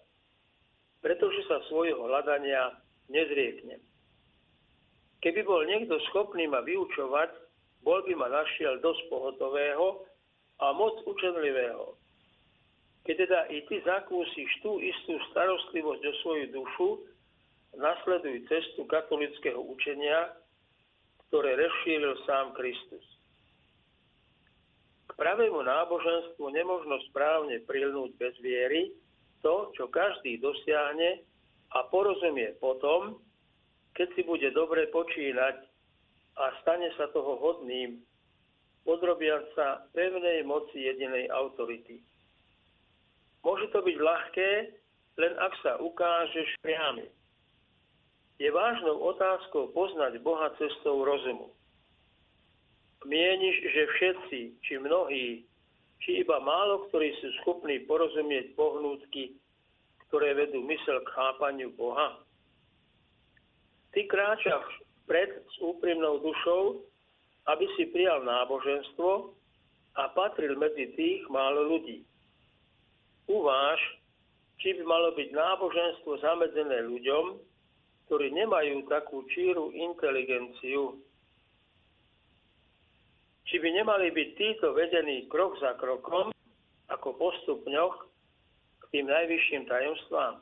Pretože 1.00 1.46
sa 1.46 1.62
svojho 1.70 2.02
hľadania 2.02 2.76
nezrieknem. 3.06 3.78
Keby 5.22 5.40
bol 5.46 5.62
niekto 5.64 5.96
schopný 6.10 6.50
ma 6.50 6.60
vyučovať, 6.66 7.30
bol 7.86 8.02
by 8.02 8.14
ma 8.18 8.28
našiel 8.30 8.82
dosť 8.82 9.06
pohotového 9.06 10.02
a 10.58 10.74
moc 10.74 10.98
učenlivého. 11.06 11.94
Keď 13.02 13.14
teda 13.26 13.40
i 13.50 13.66
ty 13.66 13.82
zakúsiš 13.82 14.50
tú 14.62 14.78
istú 14.78 15.18
starostlivosť 15.34 16.02
o 16.06 16.12
svoju 16.22 16.46
dušu, 16.54 16.88
nasleduj 17.78 18.46
cestu 18.46 18.86
katolického 18.86 19.58
učenia, 19.58 20.34
ktoré 21.26 21.58
rozšíril 21.58 22.14
sám 22.26 22.54
Kristus 22.54 23.02
pravému 25.22 25.62
náboženstvu 25.62 26.50
nemožno 26.50 26.98
správne 27.06 27.62
prilnúť 27.62 28.10
bez 28.18 28.34
viery 28.42 28.90
to, 29.38 29.70
čo 29.78 29.86
každý 29.86 30.42
dosiahne 30.42 31.22
a 31.78 31.86
porozumie 31.86 32.58
potom, 32.58 33.22
keď 33.92 34.08
si 34.16 34.22
bude 34.24 34.48
dobre 34.56 34.88
počínať 34.88 35.56
a 36.40 36.44
stane 36.64 36.88
sa 36.96 37.12
toho 37.12 37.36
hodným, 37.36 38.00
podrobiať 38.82 39.44
sa 39.54 39.86
pevnej 39.94 40.42
moci 40.42 40.90
jedinej 40.90 41.30
autority. 41.30 42.02
Môže 43.42 43.70
to 43.70 43.82
byť 43.82 43.96
ľahké, 43.98 44.50
len 45.18 45.32
ak 45.38 45.52
sa 45.62 45.78
ukážeš 45.78 46.50
priamy. 46.62 47.06
Je 48.42 48.50
vážnou 48.50 48.98
otázkou 48.98 49.70
poznať 49.70 50.18
Boha 50.22 50.50
cestou 50.58 51.06
rozumu. 51.06 51.54
Mieniš, 53.06 53.56
že 53.66 53.82
všetci, 53.86 54.40
či 54.62 54.72
mnohí, 54.78 55.46
či 56.02 56.22
iba 56.22 56.42
málo 56.42 56.90
ktorí 56.90 57.14
sú 57.22 57.28
schopní 57.42 57.82
porozumieť 57.86 58.54
pohnútky, 58.58 59.38
ktoré 60.10 60.34
vedú 60.34 60.62
mysel 60.66 61.02
k 61.06 61.12
chápaniu 61.14 61.70
Boha? 61.74 62.18
Ty 63.92 64.00
kráčaš 64.08 64.64
pred 65.04 65.28
s 65.28 65.56
úprimnou 65.60 66.24
dušou, 66.24 66.80
aby 67.52 67.68
si 67.76 67.92
prijal 67.92 68.24
náboženstvo 68.24 69.36
a 70.00 70.08
patril 70.16 70.56
medzi 70.56 70.88
tých 70.96 71.28
málo 71.28 71.76
ľudí. 71.76 72.00
Uváž, 73.28 73.80
či 74.62 74.72
by 74.78 74.82
malo 74.88 75.12
byť 75.12 75.28
náboženstvo 75.34 76.10
zamedzené 76.24 76.88
ľuďom, 76.88 77.24
ktorí 78.08 78.32
nemajú 78.32 78.88
takú 78.88 79.26
číru 79.32 79.74
inteligenciu. 79.74 80.96
Či 83.48 83.56
by 83.60 83.68
nemali 83.76 84.08
byť 84.08 84.28
títo 84.38 84.72
vedení 84.72 85.28
krok 85.28 85.60
za 85.60 85.76
krokom, 85.76 86.32
ako 86.88 87.08
postupňoch, 87.20 88.08
k 88.80 88.84
tým 88.96 89.08
najvyšším 89.08 89.68
tajomstvám. 89.68 90.40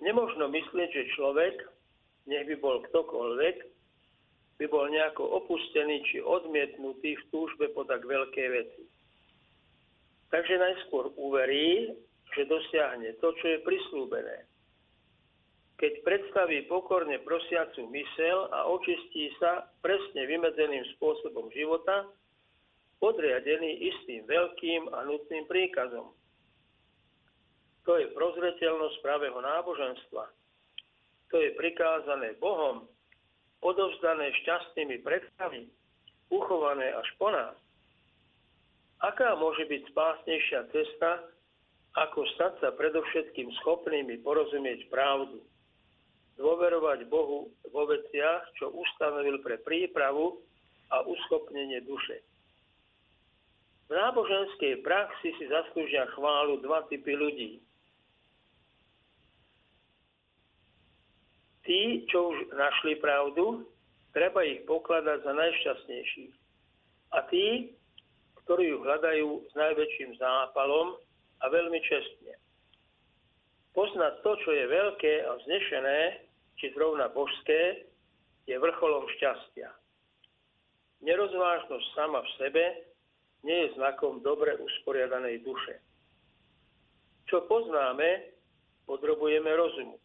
Nemožno 0.00 0.48
myslieť, 0.48 0.88
že 0.92 1.12
človek, 1.16 1.60
nech 2.26 2.44
by 2.48 2.56
bol 2.60 2.82
ktokoľvek, 2.90 3.56
by 4.60 4.66
bol 4.68 4.84
nejako 4.92 5.24
opustený 5.40 6.04
či 6.04 6.20
odmietnutý 6.20 7.16
v 7.16 7.24
túžbe 7.32 7.72
po 7.72 7.88
tak 7.88 8.04
veľké 8.04 8.44
veci. 8.52 8.84
Takže 10.28 10.54
najskôr 10.60 11.10
uverí, 11.16 11.96
že 12.36 12.46
dosiahne 12.46 13.16
to, 13.18 13.32
čo 13.40 13.46
je 13.56 13.64
prislúbené. 13.66 14.46
Keď 15.80 16.04
predstaví 16.04 16.68
pokorne 16.68 17.16
prosiacu 17.24 17.88
mysel 17.88 18.52
a 18.52 18.68
očistí 18.68 19.32
sa 19.40 19.64
presne 19.80 20.28
vymedzeným 20.28 20.84
spôsobom 20.94 21.48
života, 21.56 22.04
podriadený 23.00 23.88
istým 23.88 24.28
veľkým 24.28 24.92
a 24.92 25.08
nutným 25.08 25.48
príkazom. 25.48 26.12
To 27.88 27.96
je 27.96 28.12
prozreteľnosť 28.12 28.96
pravého 29.00 29.40
náboženstva. 29.40 30.28
To 31.30 31.36
je 31.38 31.54
prikázané 31.54 32.34
Bohom, 32.42 32.90
odovzdané 33.62 34.34
šťastnými 34.42 35.02
predkami, 35.06 35.70
uchované 36.30 36.90
až 36.90 37.08
po 37.16 37.30
nás. 37.30 37.54
Aká 39.00 39.32
môže 39.38 39.64
byť 39.64 39.82
spásnejšia 39.94 40.60
cesta, 40.74 41.24
ako 41.96 42.22
stať 42.36 42.52
sa 42.60 42.68
predovšetkým 42.76 43.48
schopnými 43.62 44.20
porozumieť 44.22 44.86
pravdu, 44.92 45.40
dôverovať 46.38 47.08
Bohu 47.08 47.50
vo 47.72 47.82
veciach, 47.88 48.42
čo 48.56 48.72
ustanovil 48.72 49.42
pre 49.44 49.60
prípravu 49.60 50.40
a 50.90 51.04
uschopnenie 51.04 51.84
duše. 51.84 52.24
V 53.90 53.98
náboženskej 53.98 54.86
praxi 54.86 55.34
si 55.34 55.44
zaslúžia 55.50 56.06
chválu 56.14 56.62
dva 56.62 56.86
typy 56.86 57.10
ľudí. 57.10 57.58
Tí, 61.70 62.02
čo 62.10 62.34
už 62.34 62.50
našli 62.58 62.98
pravdu, 62.98 63.62
treba 64.10 64.42
ich 64.42 64.66
pokladať 64.66 65.22
za 65.22 65.32
najšťastnejších. 65.38 66.34
A 67.14 67.22
tí, 67.30 67.70
ktorí 68.42 68.74
ju 68.74 68.82
hľadajú 68.82 69.46
s 69.46 69.52
najväčším 69.54 70.18
zápalom, 70.18 70.98
a 71.40 71.44
veľmi 71.48 71.80
čestne. 71.84 72.36
Poznať 73.72 74.20
to, 74.20 74.32
čo 74.44 74.50
je 74.52 74.64
veľké 74.66 75.12
a 75.24 75.30
vznešené, 75.40 76.00
či 76.60 76.74
zrovna 76.76 77.08
božské, 77.08 77.88
je 78.44 78.56
vrcholom 78.58 79.08
šťastia. 79.16 79.70
Nerozvážnosť 81.00 81.86
sama 81.96 82.20
v 82.20 82.30
sebe 82.36 82.64
nie 83.46 83.56
je 83.64 83.78
znakom 83.78 84.20
dobre 84.20 84.52
usporiadanej 84.60 85.40
duše. 85.46 85.80
Čo 87.30 87.46
poznáme, 87.48 88.36
podrobujeme 88.84 89.48
rozumu. 89.54 89.96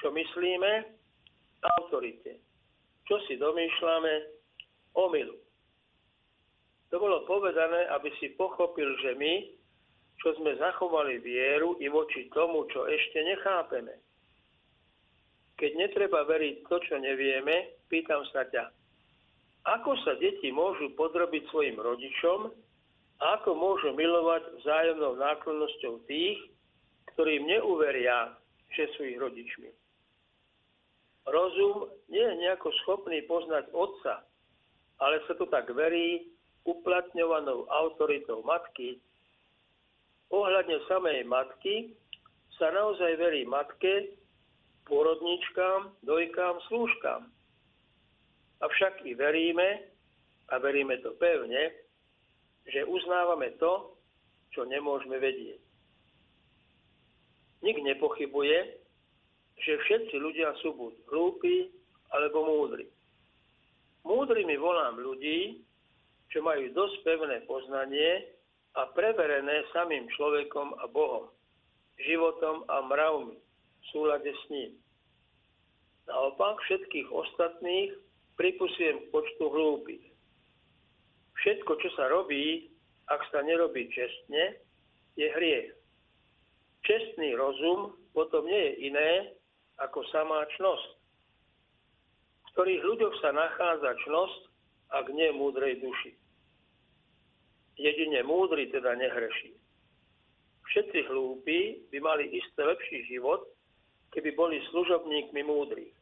Čo 0.00 0.08
myslíme, 0.12 0.72
autorite. 1.78 2.40
Čo 3.04 3.20
si 3.28 3.36
domýšľame, 3.36 4.40
omilu. 4.96 5.36
To 6.90 6.98
bolo 6.98 7.22
povedané, 7.28 7.86
aby 7.94 8.10
si 8.18 8.34
pochopil, 8.34 8.90
že 8.98 9.14
my, 9.14 9.34
čo 10.18 10.34
sme 10.40 10.58
zachovali 10.58 11.22
vieru 11.22 11.78
i 11.78 11.86
voči 11.86 12.26
tomu, 12.34 12.66
čo 12.74 12.88
ešte 12.90 13.22
nechápeme. 13.22 13.94
Keď 15.60 15.70
netreba 15.76 16.26
veriť 16.26 16.66
to, 16.66 16.76
čo 16.88 16.96
nevieme, 16.98 17.78
pýtam 17.92 18.24
sa 18.32 18.48
ťa, 18.48 18.72
ako 19.68 19.92
sa 20.02 20.16
deti 20.16 20.48
môžu 20.48 20.96
podrobiť 20.96 21.44
svojim 21.52 21.76
rodičom 21.76 22.48
a 23.20 23.24
ako 23.38 23.52
môžu 23.52 23.92
milovať 23.92 24.56
vzájomnou 24.64 25.20
náklonnosťou 25.20 26.00
tých, 26.08 26.40
ktorým 27.12 27.44
neuveria, 27.44 28.32
že 28.72 28.88
sú 28.96 29.04
ich 29.04 29.20
rodičmi. 29.20 29.68
Rozum 31.28 31.90
nie 32.08 32.22
je 32.22 32.34
nejako 32.40 32.72
schopný 32.84 33.20
poznať 33.28 33.68
otca, 33.76 34.24
ale 35.00 35.20
sa 35.28 35.36
to 35.36 35.44
tak 35.48 35.68
verí 35.72 36.32
uplatňovanou 36.64 37.68
autoritou 37.68 38.44
matky, 38.44 39.00
ohľadne 40.30 40.78
samej 40.86 41.24
matky 41.26 41.92
sa 42.56 42.70
naozaj 42.70 43.16
verí 43.16 43.48
matke, 43.48 44.14
porodničkám, 44.84 45.92
dojkám, 46.04 46.60
slúžkám. 46.68 47.28
Avšak 48.60 49.08
i 49.08 49.16
veríme, 49.16 49.90
a 50.50 50.58
veríme 50.58 50.98
to 50.98 51.14
pevne, 51.16 51.70
že 52.66 52.84
uznávame 52.84 53.54
to, 53.56 53.94
čo 54.50 54.66
nemôžeme 54.66 55.16
vedieť. 55.22 55.62
Nik 57.62 57.78
nepochybuje, 57.86 58.79
že 59.60 59.76
všetci 59.76 60.16
ľudia 60.16 60.56
sú 60.64 60.72
buď 60.72 60.94
hlúpi, 61.12 61.68
alebo 62.10 62.42
múdri. 62.42 62.86
Múdrymi 64.02 64.56
volám 64.56 64.98
ľudí, 64.98 65.62
čo 66.30 66.42
majú 66.42 66.66
dosť 66.72 66.96
pevné 67.06 67.42
poznanie 67.46 68.26
a 68.78 68.86
preverené 68.94 69.66
samým 69.74 70.06
človekom 70.14 70.78
a 70.78 70.86
Bohom, 70.90 71.30
životom 71.98 72.64
a 72.70 72.86
mravmi 72.86 73.36
v 73.36 73.84
súlade 73.90 74.30
s 74.30 74.44
ním. 74.50 74.72
Naopak 76.06 76.58
všetkých 76.66 77.10
ostatných 77.10 77.94
pripusujem 78.38 78.96
k 78.98 79.10
počtu 79.14 79.44
hlúpych. 79.46 80.04
Všetko, 81.44 81.72
čo 81.82 81.88
sa 81.94 82.10
robí, 82.10 82.72
ak 83.10 83.20
sa 83.30 83.42
nerobí 83.42 83.90
čestne, 83.90 84.58
je 85.18 85.26
hriech. 85.28 85.74
Čestný 86.86 87.36
rozum 87.36 87.94
potom 88.16 88.46
nie 88.46 88.58
je 88.58 88.72
iné 88.90 89.10
ako 89.80 90.04
samá 90.12 90.44
čnosť. 90.56 90.90
V 92.44 92.48
ktorých 92.54 92.82
ľuďoch 92.84 93.14
sa 93.24 93.32
nachádza 93.32 93.96
čnosť, 94.04 94.40
ak 94.90 95.06
nie 95.14 95.30
múdrej 95.32 95.80
duši 95.80 96.12
jedine 97.80 98.20
múdry 98.22 98.68
teda 98.68 98.92
nehreší. 98.94 99.56
Všetci 100.68 101.08
hlúpi 101.08 101.80
by 101.90 101.98
mali 101.98 102.24
isté 102.36 102.60
lepší 102.62 103.08
život, 103.08 103.48
keby 104.12 104.36
boli 104.36 104.60
služobníkmi 104.70 105.42
múdrych. 105.42 105.96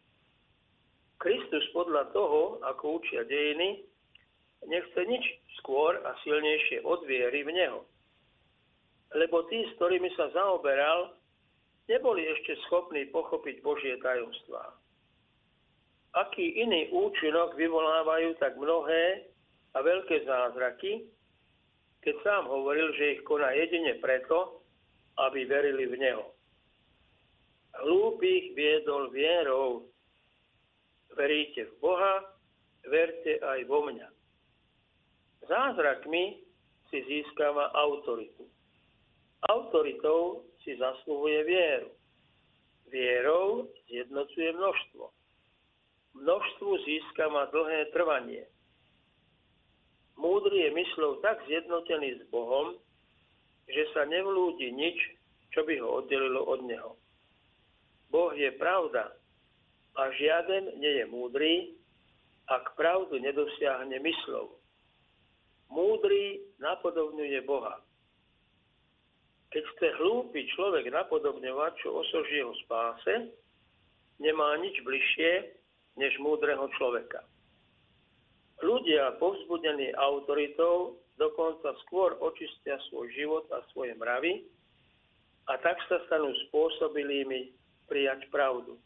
Kristus 1.18 1.64
podľa 1.74 2.10
toho, 2.14 2.58
ako 2.66 3.02
učia 3.02 3.24
dejiny, 3.26 3.86
nechce 4.66 5.00
nič 5.06 5.24
skôr 5.62 5.98
a 6.02 6.14
silnejšie 6.22 6.82
od 6.84 7.02
viery 7.06 7.42
v 7.46 7.54
Neho. 7.54 7.80
Lebo 9.16 9.46
tí, 9.48 9.64
s 9.66 9.72
ktorými 9.80 10.12
sa 10.14 10.30
zaoberal, 10.36 11.16
neboli 11.88 12.29
ešte 12.29 12.55
schopní 12.68 13.09
pochopiť 13.09 13.64
Božie 13.64 13.96
tajomstvá. 14.05 14.77
Aký 16.16 16.61
iný 16.61 16.88
účinok 16.92 17.57
vyvolávajú 17.57 18.37
tak 18.40 18.57
mnohé 18.57 19.29
a 19.77 19.79
veľké 19.85 20.24
zázraky, 20.24 21.05
keď 22.01 22.14
sám 22.24 22.44
hovoril, 22.48 22.94
že 22.96 23.18
ich 23.18 23.22
koná 23.29 23.53
jedine 23.53 24.01
preto, 24.01 24.64
aby 25.18 25.44
verili 25.44 25.85
v 25.90 25.98
Neho. 25.98 26.27
Hlúpých 27.85 28.57
viedol 28.57 29.12
vierou. 29.12 29.85
Veríte 31.12 31.66
v 31.68 31.74
Boha, 31.83 32.14
verte 32.87 33.42
aj 33.42 33.61
vo 33.66 33.85
mňa. 33.90 34.09
Zázrakmi 35.44 36.40
si 36.88 36.98
získava 37.05 37.74
autoritu. 37.74 38.46
Autoritou 39.51 40.47
si 40.68 40.76
zasluhuje 40.76 41.48
vieru. 41.48 41.88
Vierou 42.92 43.72
zjednocuje 43.88 44.52
množstvo. 44.52 45.04
Množstvu 46.20 46.70
získava 46.85 47.48
dlhé 47.48 47.88
trvanie 47.96 48.44
Múdry 50.18 50.66
je 50.66 50.70
myslou 50.74 51.22
tak 51.22 51.38
zjednotený 51.46 52.18
s 52.18 52.22
Bohom, 52.35 52.74
že 53.70 53.87
sa 53.94 54.02
nevlúdi 54.02 54.74
nič 54.74 54.98
čo 55.52 55.64
by 55.64 55.74
ho 55.81 56.04
oddelilo 56.04 56.44
od 56.44 56.61
neho. 56.68 56.92
Boh 58.12 58.33
je 58.37 58.48
pravda 58.57 59.12
a 59.96 60.02
žiaden 60.14 60.78
nie 60.81 61.02
je 61.02 61.04
múdry, 61.09 61.52
ak 62.48 62.78
pravdu 62.78 63.20
nedosiahne 63.20 63.98
myslov. 64.00 64.57
Múdry 65.68 66.40
napodobňuje 66.62 67.44
Boha. 67.44 67.85
Keď 69.48 69.64
chce 69.64 69.88
hlúpy 69.96 70.44
človek 70.52 70.92
napodobňovať, 70.92 71.72
čo 71.80 72.04
jeho 72.28 72.52
spáse, 72.68 73.32
nemá 74.20 74.56
nič 74.61 74.84
bližšie 74.84 75.32
než 75.96 76.12
múdreho 76.20 76.68
človeka. 76.76 77.24
Ľudia 78.61 79.16
povzbudení 79.22 79.94
autoritou 79.96 81.00
dokonca 81.16 81.72
skôr 81.87 82.18
očistia 82.20 82.76
svoj 82.90 83.08
život 83.14 83.44
a 83.54 83.64
svoje 83.72 83.94
mravy 83.96 84.44
a 85.48 85.56
tak 85.62 85.80
sa 85.88 86.02
stanú 86.06 86.34
spôsobilými 86.50 87.54
prijať 87.88 88.28
pravdu. 88.28 88.76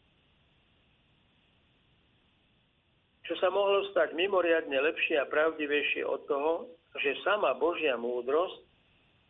čo 3.23 3.39
sa 3.39 3.47
mohlo 3.47 3.87
stať 3.95 4.11
mimoriadne 4.13 4.75
lepšie 4.83 5.15
a 5.15 5.29
pravdivejšie 5.31 6.03
od 6.03 6.21
toho, 6.27 6.53
že 6.99 7.15
sama 7.23 7.55
Božia 7.55 7.95
múdrosť, 7.95 8.62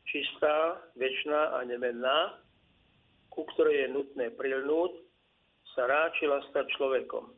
čistá, 0.08 0.82
väčšiná 0.96 1.58
a 1.58 1.66
nemenná, 1.68 2.39
ku 3.34 3.48
ktorej 3.56 3.88
je 3.88 3.94
nutné 3.94 4.26
prilnúť, 4.38 4.94
sa 5.74 5.89
ráčila 5.89 6.44
stať 6.54 6.70
človekom. 6.78 7.34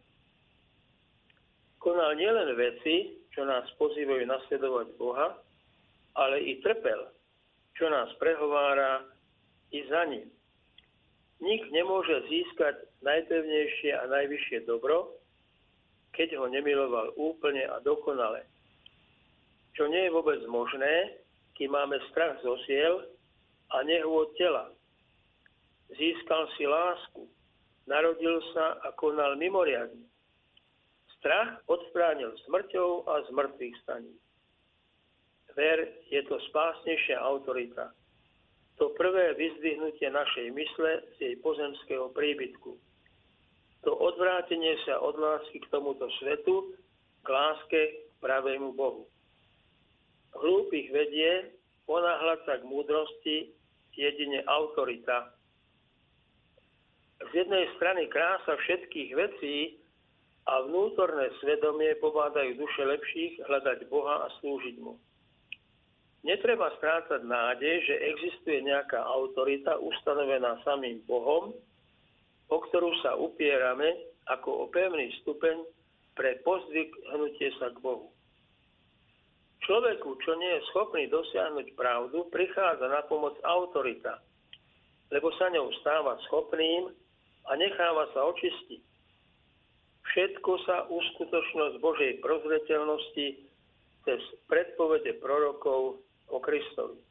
Konal 1.80 2.17
nielen 2.19 2.51
veci, 2.58 3.21
čo 3.32 3.45
nás 3.47 3.63
pozývajú 3.80 4.28
nasledovať 4.28 4.88
Boha, 4.99 5.39
ale 6.15 6.41
i 6.43 6.60
trpel, 6.60 7.12
čo 7.75 7.88
nás 7.91 8.12
prehovára 8.19 9.06
i 9.71 9.84
za 9.88 10.04
ním. 10.08 10.28
Nik 11.43 11.67
nemôže 11.71 12.25
získať 12.32 12.80
najpevnejšie 13.04 13.91
a 13.91 14.08
najvyššie 14.08 14.63
dobro, 14.63 15.19
keď 16.15 16.39
ho 16.39 16.47
nemiloval 16.47 17.12
úplne 17.19 17.67
a 17.67 17.84
dokonale. 17.84 18.47
Čo 19.75 19.91
nie 19.91 20.08
je 20.08 20.15
vôbec 20.15 20.39
možné, 20.47 21.19
kým 21.56 21.72
máme 21.72 21.98
strach 22.12 22.38
zo 22.44 22.60
siel 22.68 23.08
a 23.72 23.82
od 24.06 24.30
tela. 24.38 24.72
Získal 25.96 26.48
si 26.58 26.68
lásku, 26.68 27.26
narodil 27.88 28.41
sa 28.54 28.78
a 28.84 28.91
konal 29.00 29.39
mimoriadne. 29.39 30.06
Strach 31.18 31.63
odstránil 31.65 32.36
smrťou 32.46 33.10
a 33.10 33.24
z 33.26 33.30
mŕtvych 33.34 33.76
staní. 33.82 34.13
Ver 35.56 35.88
je 36.12 36.22
to 36.28 36.36
spásnejšia 36.52 37.18
autorita. 37.18 37.96
To 38.76 38.91
prvé 39.00 39.34
vyzdvihnutie 39.39 40.12
našej 40.12 40.52
mysle 40.52 40.91
z 41.15 41.32
jej 41.32 41.36
pozemského 41.39 42.12
príbytku– 42.12 42.76
to 43.86 43.94
odvrátenie 43.94 44.82
sa 44.82 44.98
od 44.98 45.13
lásky 45.13 45.62
k 45.62 45.70
tomuto 45.70 46.10
svetu, 46.18 46.74
k 47.22 47.28
láske 47.30 47.82
k 47.94 48.13
pravému 48.18 48.74
Bohu. 48.74 49.06
Hlúpych 50.36 50.91
vedie 50.91 51.56
ponáhľať 51.86 52.39
sa 52.45 52.54
k 52.60 52.63
múdrosti 52.67 53.36
jedine 53.95 54.43
autorita. 54.45 55.32
Z 57.24 57.32
jednej 57.32 57.65
strany 57.80 58.12
krása 58.12 58.60
všetkých 58.60 59.12
vecí 59.15 59.80
a 60.45 60.62
vnútorné 60.67 61.32
svedomie 61.41 61.95
pobádajú 62.04 62.60
duše 62.60 62.84
lepších 62.86 63.41
hľadať 63.48 63.88
Boha 63.88 64.28
a 64.28 64.34
slúžiť 64.41 64.76
mu. 64.84 65.00
Netreba 66.26 66.74
strácať 66.82 67.21
nádej, 67.21 67.86
že 67.86 67.95
existuje 68.13 68.65
nejaká 68.65 68.98
autorita 68.98 69.78
ustanovená 69.78 70.58
samým 70.65 71.02
Bohom, 71.06 71.54
o 72.50 72.58
ktorú 72.69 72.93
sa 73.06 73.13
upierame 73.13 74.10
ako 74.26 74.65
o 74.65 74.74
pevný 74.74 75.13
stupeň 75.21 75.62
pre 76.17 76.41
pozdvihnutie 76.41 77.54
sa 77.62 77.69
k 77.69 77.78
Bohu. 77.78 78.14
Človeku, 79.65 80.21
čo 80.21 80.38
nie 80.38 80.62
je 80.62 80.67
schopný 80.69 81.10
dosiahnuť 81.10 81.73
pravdu, 81.73 82.30
prichádza 82.30 82.86
na 82.86 83.01
pomoc 83.10 83.34
autorita, 83.41 84.21
lebo 85.10 85.34
sa 85.41 85.49
ňou 85.49 85.73
stáva 85.82 86.21
schopným 86.30 86.93
a 87.49 87.51
necháva 87.58 88.06
sa 88.13 88.30
očistiť. 88.30 88.82
Všetko 90.06 90.51
sa 90.69 90.86
uskutočnosť 90.86 91.82
Božej 91.82 92.21
prozreteľnosti 92.21 93.28
cez 94.06 94.21
predpovede 94.45 95.17
prorokov 95.17 95.97
o 96.30 96.38
Kristovi. 96.38 97.01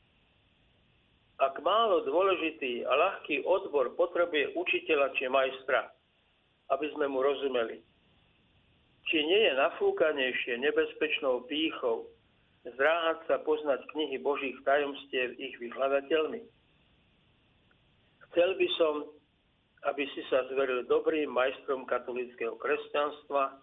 Ak 1.42 1.58
málo 1.58 2.06
dôležitý 2.06 2.86
a 2.86 2.94
ľahký 2.94 3.42
odbor 3.42 3.98
potrebuje 3.98 4.54
učiteľa 4.54 5.10
či 5.18 5.26
majstra, 5.26 5.90
aby 6.70 6.86
sme 6.94 7.10
mu 7.10 7.18
rozumeli, 7.18 7.82
či 9.10 9.26
nie 9.26 9.42
je 9.42 9.52
nafúkanejšie 9.58 10.54
nebezpečnou 10.62 11.50
pýchou 11.50 12.13
zdráhať 12.64 13.18
sa 13.28 13.36
poznať 13.44 13.84
knihy 13.92 14.16
Božích 14.24 14.56
tajomstiev 14.64 15.36
ich 15.36 15.54
vyhľadateľmi? 15.60 16.40
Chcel 18.30 18.50
by 18.56 18.68
som, 18.80 18.94
aby 19.92 20.08
si 20.16 20.24
sa 20.32 20.48
zveril 20.48 20.88
dobrým 20.88 21.28
majstrom 21.28 21.84
katolického 21.84 22.56
kresťanstva 22.56 23.60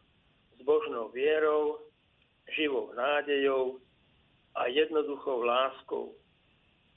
s 0.55 0.59
Božnou 0.61 1.09
vierou, 1.09 1.81
živou 2.53 2.93
nádejou 2.93 3.81
a 4.55 4.67
jednoduchou 4.69 5.43
láskou 5.43 6.15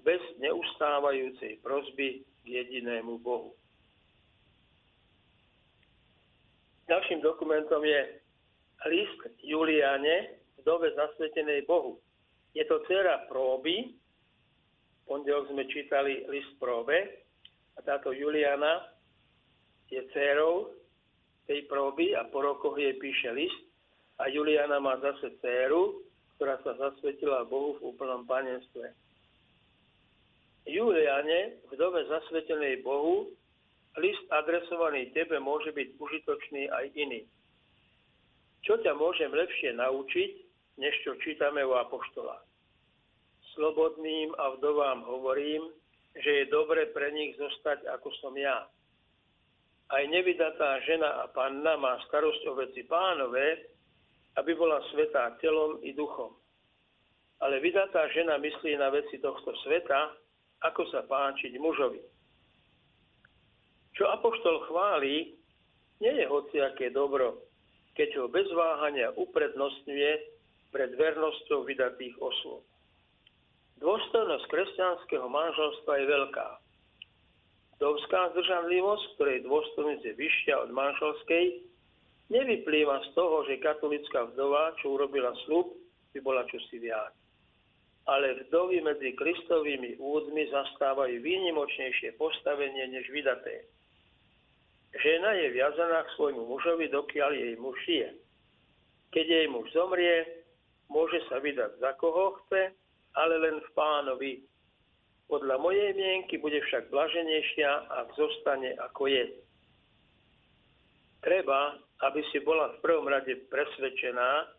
bez 0.05 0.21
neustávajúcej 0.39 1.59
prozby 1.65 2.23
k 2.45 2.47
jedinému 2.47 3.19
Bohu. 3.25 3.57
Ďalším 6.85 7.25
dokumentom 7.25 7.81
je 7.81 8.21
list 8.93 9.21
Juliane, 9.41 10.37
vdove 10.65 10.97
zasvetenej 10.97 11.69
Bohu. 11.69 12.01
Je 12.57 12.65
to 12.65 12.81
dcera 12.89 13.29
próby, 13.29 13.93
v 13.93 15.03
pondelok 15.05 15.53
sme 15.53 15.69
čítali 15.69 16.25
list 16.33 16.57
próbe 16.57 17.21
a 17.77 17.85
táto 17.85 18.17
Juliana 18.17 18.89
je 19.93 20.01
dcerou 20.09 20.73
tej 21.45 21.69
próby 21.69 22.17
a 22.17 22.25
po 22.33 22.41
rokoch 22.41 22.81
jej 22.81 22.97
píše 22.97 23.29
list 23.37 23.61
a 24.17 24.33
Juliana 24.33 24.81
má 24.81 24.97
zase 25.05 25.37
dceru, 25.45 26.01
ktorá 26.41 26.57
sa 26.65 26.73
zasvetila 26.81 27.45
Bohu 27.45 27.77
v 27.77 27.93
úplnom 27.93 28.25
panenstve. 28.25 28.97
Juliane, 30.65 31.61
vdove 31.69 32.09
zasvetenej 32.09 32.81
Bohu, 32.81 33.29
list 34.01 34.25
adresovaný 34.33 35.13
tebe 35.13 35.37
môže 35.37 35.77
byť 35.77 35.89
užitočný 36.01 36.73
aj 36.73 36.89
iný. 36.97 37.29
Čo 38.65 38.81
ťa 38.81 38.97
môžem 38.97 39.29
lepšie 39.29 39.77
naučiť, 39.77 40.44
než 40.77 40.95
čo 41.03 41.15
čítame 41.23 41.63
u 41.63 41.75
Apoštola? 41.79 42.43
Slobodným 43.55 44.35
a 44.35 44.59
vdovám 44.59 45.07
hovorím, 45.07 45.71
že 46.19 46.31
je 46.43 46.53
dobre 46.53 46.91
pre 46.91 47.11
nich 47.15 47.39
zostať 47.39 47.87
ako 47.99 48.11
som 48.23 48.35
ja. 48.35 48.67
Aj 49.91 50.03
nevydatá 50.11 50.83
žena 50.83 51.23
a 51.23 51.31
panna 51.31 51.79
má 51.79 51.99
starosť 52.11 52.43
o 52.51 52.59
veci 52.59 52.83
pánové, 52.87 53.71
aby 54.35 54.55
bola 54.59 54.83
svetá 54.91 55.39
telom 55.39 55.79
i 55.87 55.95
duchom. 55.95 56.35
Ale 57.43 57.63
vydatá 57.63 58.09
žena 58.11 58.39
myslí 58.39 58.75
na 58.79 58.91
veci 58.91 59.23
tohto 59.23 59.55
sveta, 59.63 60.15
ako 60.65 60.83
sa 60.91 61.07
páčiť 61.07 61.55
mužovi. 61.61 62.03
Čo 63.95 64.11
apoštol 64.11 64.67
chváli, 64.67 65.39
nie 66.03 66.13
je 66.19 66.27
hociaké 66.27 66.91
dobro, 66.91 67.47
keď 67.95 68.19
ho 68.19 68.27
bez 68.27 68.51
váhania 68.51 69.15
uprednostňuje 69.15 70.13
pred 70.75 70.91
vernosťou 70.99 71.63
vydatých 71.63 72.19
osôb. 72.19 72.67
Dôstojnosť 73.79 74.51
kresťanského 74.51 75.31
manželstva 75.31 75.93
je 76.03 76.07
veľká. 76.11 76.49
Dovská 77.79 78.35
zdržanlivosť, 78.35 79.05
ktorej 79.15 79.47
dôstojnosť 79.47 80.03
je 80.03 80.15
vyššia 80.19 80.55
od 80.59 80.71
manželskej, 80.75 81.63
nevyplýva 82.35 83.07
z 83.07 83.09
toho, 83.15 83.47
že 83.47 83.63
katolická 83.63 84.35
vdova, 84.35 84.75
čo 84.83 84.99
urobila 84.99 85.31
slub, 85.47 85.79
by 86.11 86.19
bola 86.19 86.43
čosi 86.51 86.83
viac 86.83 87.15
ale 88.05 88.45
vdovy 88.45 88.85
medzi 88.85 89.17
Kristovými 89.17 89.97
údmi 89.97 90.45
zastávajú 90.53 91.25
výnimočnejšie 91.25 92.21
postavenie 92.21 92.85
než 92.93 93.09
vydaté. 93.09 93.65
Žena 94.95 95.33
je 95.41 95.49
viazaná 95.57 96.05
k 96.05 96.15
svojmu 96.15 96.45
mužovi, 96.45 96.93
dokiaľ 96.93 97.33
jej 97.33 97.55
muž 97.57 97.79
je. 97.89 98.09
Keď 99.11 99.27
jej 99.27 99.47
muž 99.49 99.67
zomrie, 99.73 100.44
môže 100.95 101.19
sa 101.27 101.43
vydať 101.43 101.83
za 101.83 101.91
koho 101.99 102.39
chce, 102.47 102.71
ale 103.19 103.35
len 103.43 103.59
v 103.59 103.71
pánovi. 103.75 104.33
Podľa 105.27 105.59
mojej 105.59 105.91
mienky 105.99 106.39
bude 106.39 106.63
však 106.63 106.95
blaženejšia, 106.95 107.91
ak 107.91 108.09
zostane 108.15 108.79
ako 108.79 109.11
je. 109.11 109.27
Treba, 111.25 111.81
aby 112.07 112.21
si 112.31 112.39
bola 112.45 112.77
v 112.77 112.81
prvom 112.85 113.09
rade 113.09 113.33
presvedčená, 113.49 114.55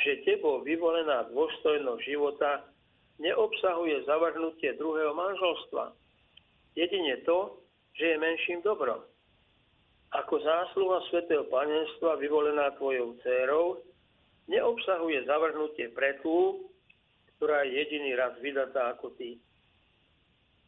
že 0.00 0.24
tebou 0.24 0.64
vyvolená 0.64 1.28
dôstojnosť 1.30 2.02
života 2.02 2.64
neobsahuje 3.20 4.06
zavrhnutie 4.06 4.78
druhého 4.78 5.12
manželstva. 5.12 5.92
jedine 6.78 7.20
to, 7.26 7.58
že 7.98 8.14
je 8.14 8.22
menším 8.22 8.62
dobrom. 8.62 9.02
Ako 10.14 10.40
zásluha 10.40 11.04
svätého 11.12 11.44
panenstva 11.52 12.16
vyvolená 12.16 12.72
tvojou 12.80 13.18
dcérou, 13.20 13.82
neobsahuje 14.48 15.28
zavrhnutie 15.28 15.92
pretú, 15.92 16.68
ktorá 17.38 17.62
je 17.62 17.78
jediný 17.78 18.18
raz 18.18 18.34
vydatá 18.42 18.96
ako 18.96 19.14
ty. 19.14 19.38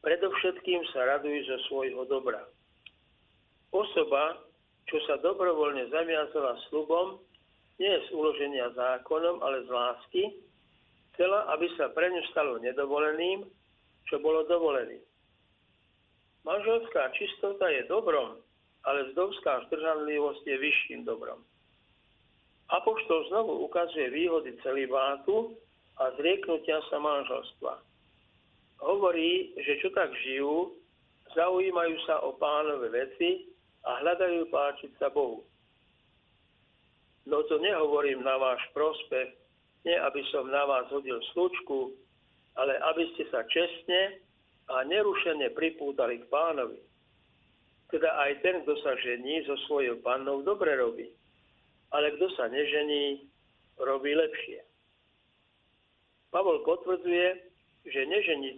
Predovšetkým 0.01 0.81
sa 0.95 1.17
raduj 1.17 1.45
zo 1.45 1.59
svojho 1.69 2.07
dobra. 2.09 2.41
Osoba, 3.75 4.41
čo 4.89 4.97
sa 5.05 5.21
dobrovoľne 5.21 5.93
zaviazala 5.93 6.57
slubom, 6.69 7.21
nie 7.81 7.93
z 8.07 8.09
uloženia 8.13 8.73
zákonom, 8.77 9.41
ale 9.41 9.65
z 9.65 9.69
lásky, 9.73 10.23
chcela, 11.13 11.49
aby 11.57 11.67
sa 11.77 11.93
pre 11.93 12.09
ňu 12.13 12.23
stalo 12.33 12.61
nedovoleným, 12.61 13.45
čo 14.09 14.21
bolo 14.21 14.45
dovoleným. 14.49 15.01
Manželská 16.45 17.13
čistota 17.17 17.69
je 17.69 17.85
dobrom, 17.89 18.41
ale 18.89 19.13
vdovská 19.13 19.69
zdržanlivosť 19.69 20.43
je 20.49 20.57
vyšším 20.57 21.01
dobrom. 21.05 21.45
Apoštol 22.71 23.27
znovu 23.35 23.67
ukazuje 23.67 24.15
výhody 24.15 24.55
celibátu 24.63 25.59
a 25.99 26.15
zrieknutia 26.15 26.79
sa 26.87 27.03
manželstva. 27.03 27.83
Hovorí, 28.81 29.53
že 29.59 29.83
čo 29.83 29.91
tak 29.91 30.15
žijú, 30.23 30.79
zaujímajú 31.35 31.97
sa 32.07 32.23
o 32.23 32.39
pánové 32.39 32.89
veci 32.95 33.51
a 33.85 34.01
hľadajú 34.01 34.49
páčiť 34.49 34.93
sa 35.03 35.11
Bohu. 35.11 35.43
No 37.29 37.43
to 37.51 37.61
nehovorím 37.61 38.25
na 38.25 38.39
váš 38.39 38.63
prospech, 38.73 39.35
nie 39.85 39.97
aby 39.97 40.23
som 40.33 40.49
na 40.49 40.65
vás 40.65 40.89
hodil 40.95 41.21
slučku, 41.35 41.93
ale 42.57 42.79
aby 42.95 43.03
ste 43.15 43.29
sa 43.29 43.45
čestne 43.51 44.23
a 44.71 44.87
nerušene 44.87 45.53
pripútali 45.53 46.23
k 46.23 46.31
pánovi. 46.31 46.81
Teda 47.91 48.15
aj 48.23 48.41
ten, 48.47 48.63
kto 48.63 48.79
sa 48.81 48.95
žení 49.03 49.43
so 49.45 49.59
svojou 49.67 49.99
pannou, 50.01 50.47
dobre 50.47 50.79
robí. 50.79 51.11
Ale 51.91 52.15
kto 52.15 52.27
sa 52.39 52.47
nežení, 52.47 53.27
robí 53.81 54.15
lepšie. 54.15 54.63
Pavol 56.31 56.63
potvrdzuje, 56.63 57.29
že 57.91 58.01
neženiť 58.07 58.57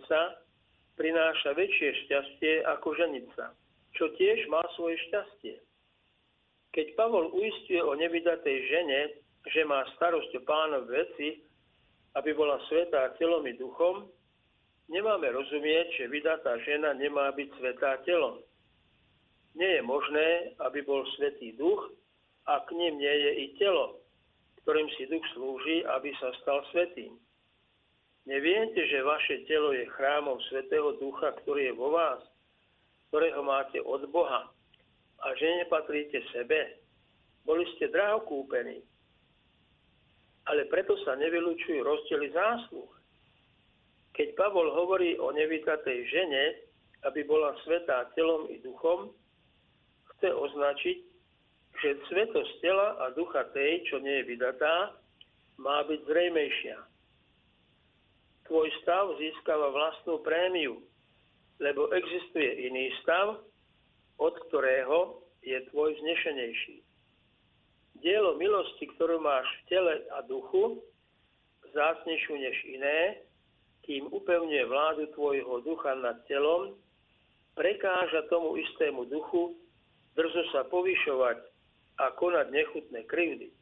prináša 1.00 1.56
väčšie 1.56 2.04
šťastie 2.04 2.52
ako 2.68 2.92
ženiť 2.92 3.26
sa, 3.32 3.56
čo 3.96 4.12
tiež 4.18 4.44
má 4.52 4.60
svoje 4.76 5.00
šťastie. 5.08 5.56
Keď 6.72 6.86
Pavol 6.96 7.32
uistuje 7.32 7.80
o 7.80 7.96
nevydatej 7.96 8.56
žene, 8.68 9.00
že 9.48 9.64
má 9.64 9.84
starosť 9.96 10.32
o 10.36 10.42
pánov 10.44 10.88
veci, 10.88 11.40
aby 12.16 12.36
bola 12.36 12.60
svetá 12.68 13.12
telom 13.16 13.44
i 13.48 13.56
duchom, 13.56 14.08
nemáme 14.92 15.32
rozumieť, 15.32 15.96
že 15.96 16.12
vydatá 16.12 16.60
žena 16.64 16.92
nemá 16.92 17.32
byť 17.32 17.48
svetá 17.56 18.00
telom. 18.04 18.40
Nie 19.56 19.80
je 19.80 19.82
možné, 19.84 20.28
aby 20.64 20.80
bol 20.84 21.04
svetý 21.16 21.56
duch 21.56 21.92
a 22.46 22.60
k 22.66 22.70
ním 22.74 22.98
nie 22.98 23.14
je 23.14 23.30
i 23.34 23.46
telo, 23.58 24.02
ktorým 24.62 24.88
si 24.94 25.06
duch 25.06 25.22
slúži, 25.34 25.86
aby 25.86 26.10
sa 26.18 26.30
stal 26.42 26.62
svetým. 26.70 27.18
Neviete, 28.22 28.86
že 28.86 29.02
vaše 29.02 29.42
telo 29.50 29.74
je 29.74 29.82
chrámom 29.98 30.38
Svetého 30.46 30.94
Ducha, 31.02 31.34
ktorý 31.42 31.70
je 31.70 31.74
vo 31.74 31.90
vás, 31.90 32.22
ktorého 33.10 33.42
máte 33.42 33.82
od 33.82 34.06
Boha 34.14 34.46
a 35.22 35.26
že 35.34 35.66
nepatríte 35.66 36.22
sebe. 36.30 36.78
Boli 37.42 37.66
ste 37.74 37.90
draho 37.90 38.22
kúpení. 38.22 38.78
Ale 40.46 40.66
preto 40.70 40.94
sa 41.02 41.18
nevylučujú 41.18 41.82
rozdiely 41.82 42.30
zásluh. 42.34 42.90
Keď 44.14 44.38
Pavol 44.38 44.70
hovorí 44.70 45.18
o 45.18 45.34
nevytatej 45.34 45.98
žene, 46.06 46.62
aby 47.02 47.26
bola 47.26 47.58
svetá 47.66 48.06
telom 48.14 48.46
i 48.50 48.62
duchom, 48.62 49.10
chce 50.14 50.30
označiť, 50.30 50.98
že 51.82 51.98
svetosť 52.06 52.52
tela 52.62 52.94
a 53.02 53.10
ducha 53.10 53.42
tej, 53.50 53.82
čo 53.90 53.98
nie 53.98 54.22
je 54.22 54.38
vydatá, 54.38 54.94
má 55.58 55.82
byť 55.82 56.00
zrejmejšia. 56.06 56.78
Tvoj 58.46 58.70
stav 58.82 59.10
získava 59.18 59.74
vlastnú 59.74 60.22
prémiu, 60.22 60.78
lebo 61.58 61.90
existuje 61.90 62.70
iný 62.70 62.94
stav, 63.02 63.42
od 64.22 64.34
ktorého 64.46 65.26
je 65.42 65.58
tvoj 65.74 65.90
znešenejší. 65.98 66.86
Dielo 67.98 68.38
milosti, 68.38 68.86
ktorú 68.94 69.18
máš 69.18 69.46
v 69.46 69.62
tele 69.70 69.94
a 70.14 70.22
duchu, 70.26 70.82
zácnejšiu 71.74 72.34
než 72.38 72.56
iné, 72.66 72.98
kým 73.82 74.06
upevňuje 74.10 74.64
vládu 74.70 75.10
tvojho 75.18 75.66
ducha 75.66 75.98
nad 75.98 76.22
telom, 76.30 76.78
prekáža 77.58 78.26
tomu 78.30 78.54
istému 78.58 79.06
duchu, 79.10 79.58
drzo 80.14 80.42
sa 80.54 80.62
povyšovať 80.70 81.51
a 82.02 82.10
konať 82.18 82.50
nechutné 82.50 83.06
krivdy. 83.06 83.54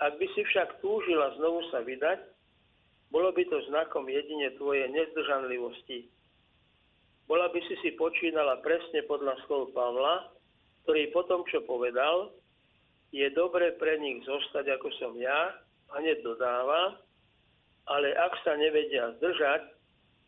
Ak 0.00 0.16
by 0.16 0.26
si 0.32 0.40
však 0.48 0.80
túžila 0.80 1.36
znovu 1.36 1.60
sa 1.68 1.84
vydať, 1.84 2.24
bolo 3.12 3.28
by 3.36 3.44
to 3.44 3.60
znakom 3.68 4.08
jedine 4.08 4.48
tvojej 4.56 4.88
nezdržanlivosti. 4.88 6.08
Bola 7.28 7.52
by 7.52 7.60
si 7.68 7.76
si 7.84 7.92
počínala 8.00 8.64
presne 8.64 9.04
podľa 9.04 9.36
slov 9.44 9.76
Pavla, 9.76 10.32
ktorý 10.84 11.12
po 11.12 11.22
tom, 11.28 11.44
čo 11.52 11.60
povedal, 11.68 12.32
je 13.12 13.28
dobre 13.36 13.76
pre 13.76 14.00
nich 14.00 14.24
zostať 14.24 14.80
ako 14.80 14.88
som 14.96 15.12
ja, 15.20 15.52
hneď 16.00 16.24
dodáva, 16.24 16.96
ale 17.88 18.12
ak 18.16 18.32
sa 18.44 18.56
nevedia 18.56 19.12
zdržať, 19.20 19.76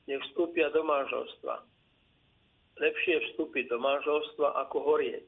nech 0.08 0.20
vstúpia 0.32 0.68
do 0.72 0.84
manželstva 0.84 1.64
lepšie 2.80 3.20
vstúpiť 3.30 3.68
do 3.68 3.78
manželstva 3.78 4.56
ako 4.66 4.76
horieť. 4.80 5.24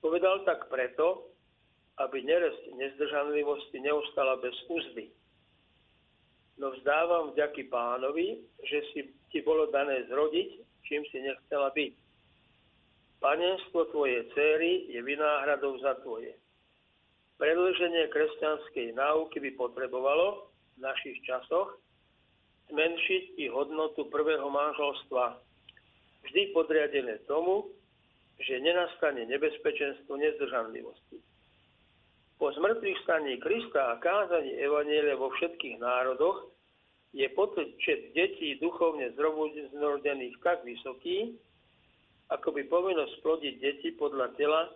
Povedal 0.00 0.44
tak 0.48 0.68
preto, 0.72 1.28
aby 2.00 2.24
neresť 2.24 2.72
nezdržanlivosti 2.76 3.78
neostala 3.84 4.40
bez 4.40 4.56
úzdy. 4.72 5.12
No 6.56 6.72
vzdávam 6.76 7.32
vďaky 7.32 7.68
pánovi, 7.68 8.40
že 8.64 8.78
si 8.92 9.00
ti 9.32 9.40
bolo 9.44 9.68
dané 9.68 10.04
zrodiť, 10.08 10.48
čím 10.88 11.04
si 11.08 11.20
nechcela 11.20 11.72
byť. 11.72 11.92
Panenstvo 13.20 13.92
tvojej 13.92 14.24
céry 14.32 14.88
je 14.88 15.00
vynáhradou 15.04 15.76
za 15.84 16.00
tvoje. 16.00 16.32
Predlženie 17.36 18.08
kresťanskej 18.12 18.96
náuky 18.96 19.40
by 19.40 19.50
potrebovalo 19.56 20.52
v 20.76 20.78
našich 20.84 21.20
časoch 21.24 21.76
zmenšiť 22.72 23.40
i 23.40 23.48
hodnotu 23.48 24.08
prvého 24.08 24.48
manželstva 24.48 25.40
vždy 26.28 26.52
podriadené 26.52 27.20
tomu, 27.24 27.72
že 28.40 28.60
nenastane 28.60 29.28
nebezpečenstvo 29.28 30.16
nezdržanlivosti. 30.16 31.20
Po 32.40 32.48
zmrtvých 32.48 32.98
staní 33.04 33.36
Krista 33.36 33.92
a 33.92 34.00
kázaní 34.00 34.56
Evanielia 34.56 35.12
vo 35.12 35.28
všetkých 35.28 35.76
národoch 35.76 36.48
je 37.12 37.28
počet 37.36 38.16
detí 38.16 38.56
duchovne 38.56 39.12
zrodených 39.76 40.40
tak 40.40 40.64
vysoký, 40.64 41.36
ako 42.32 42.48
by 42.56 42.64
povinnosť 42.64 43.14
plodiť 43.20 43.54
deti 43.60 43.88
podľa 43.92 44.32
tela 44.40 44.72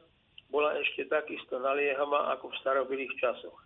bola 0.53 0.77
ešte 0.77 1.09
takisto 1.09 1.57
naliehavá 1.57 2.37
ako 2.37 2.53
v 2.53 2.61
starobilých 2.61 3.15
časoch. 3.17 3.57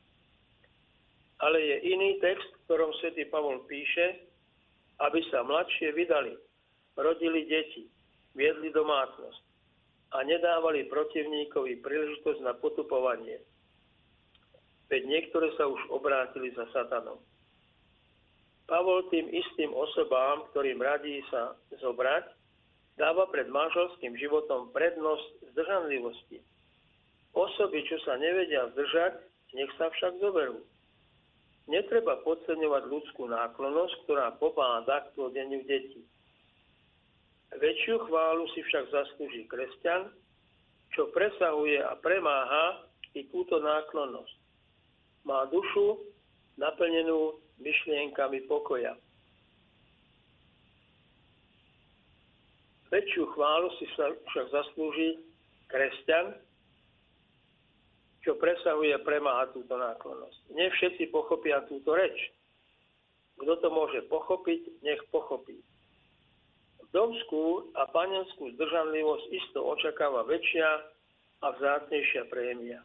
Ale 1.42 1.58
je 1.58 1.76
iný 1.90 2.22
text, 2.22 2.46
v 2.46 2.62
ktorom 2.70 2.94
svätý 3.02 3.26
Pavol 3.26 3.66
píše, 3.66 4.30
aby 5.02 5.18
sa 5.26 5.42
mladšie 5.42 5.90
vydali, 5.90 6.38
rodili 6.94 7.50
deti, 7.50 7.90
viedli 8.38 8.70
domácnosť 8.70 9.47
a 10.08 10.18
nedávali 10.24 10.88
protivníkovi 10.88 11.84
príležitosť 11.84 12.40
na 12.40 12.56
potupovanie. 12.56 13.44
Veď 14.88 15.02
niektoré 15.04 15.52
sa 15.60 15.68
už 15.68 15.80
obrátili 15.92 16.48
za 16.56 16.64
satanom. 16.72 17.20
Pavol 18.68 19.04
tým 19.12 19.28
istým 19.32 19.72
osobám, 19.72 20.48
ktorým 20.52 20.80
radí 20.80 21.20
sa 21.28 21.56
zobrať, 21.80 22.24
dáva 23.00 23.28
pred 23.28 23.48
manželským 23.48 24.16
životom 24.16 24.72
prednosť 24.72 25.52
zdržanlivosti. 25.52 26.40
Osoby, 27.32 27.84
čo 27.84 27.96
sa 28.04 28.16
nevedia 28.16 28.68
zdržať, 28.72 29.24
nech 29.56 29.72
sa 29.76 29.88
však 29.92 30.20
zoberú. 30.20 30.60
Netreba 31.68 32.16
podceňovať 32.24 32.82
ľudskú 32.88 33.28
náklonosť, 33.28 33.94
ktorá 34.08 34.32
pobáda 34.40 35.04
k 35.04 35.12
plodeniu 35.16 35.60
detí. 35.68 36.00
Väčšiu 37.58 38.06
chválu 38.06 38.46
si 38.54 38.62
však 38.62 38.94
zaslúži 38.94 39.42
kresťan, 39.50 40.14
čo 40.94 41.10
presahuje 41.10 41.82
a 41.82 41.98
premáha 41.98 42.86
i 43.18 43.26
túto 43.34 43.58
náklonnosť. 43.58 44.36
Má 45.26 45.42
dušu 45.50 46.06
naplnenú 46.54 47.42
myšlienkami 47.58 48.46
pokoja. 48.46 48.94
Väčšiu 52.88 53.26
chválu 53.36 53.68
si 53.76 53.84
však 53.90 54.46
zaslúži 54.54 55.18
kresťan, 55.66 56.38
čo 58.22 58.38
presahuje 58.38 58.94
a 58.94 59.02
premáha 59.02 59.50
túto 59.50 59.74
náklonnosť. 59.74 60.54
Nie 60.54 60.70
všetci 60.72 61.10
pochopia 61.10 61.66
túto 61.66 61.92
reč. 61.92 62.16
Kto 63.38 63.54
to 63.60 63.68
môže 63.70 64.02
pochopiť, 64.06 64.82
nech 64.82 65.02
pochopí. 65.10 65.58
Vdovskú 66.88 67.76
a 67.76 67.84
panenskú 67.92 68.48
zdržanlivosť 68.56 69.26
isto 69.28 69.60
očakáva 69.60 70.24
väčšia 70.24 70.68
a 71.44 71.46
vzácnejšia 71.52 72.24
prémia. 72.32 72.80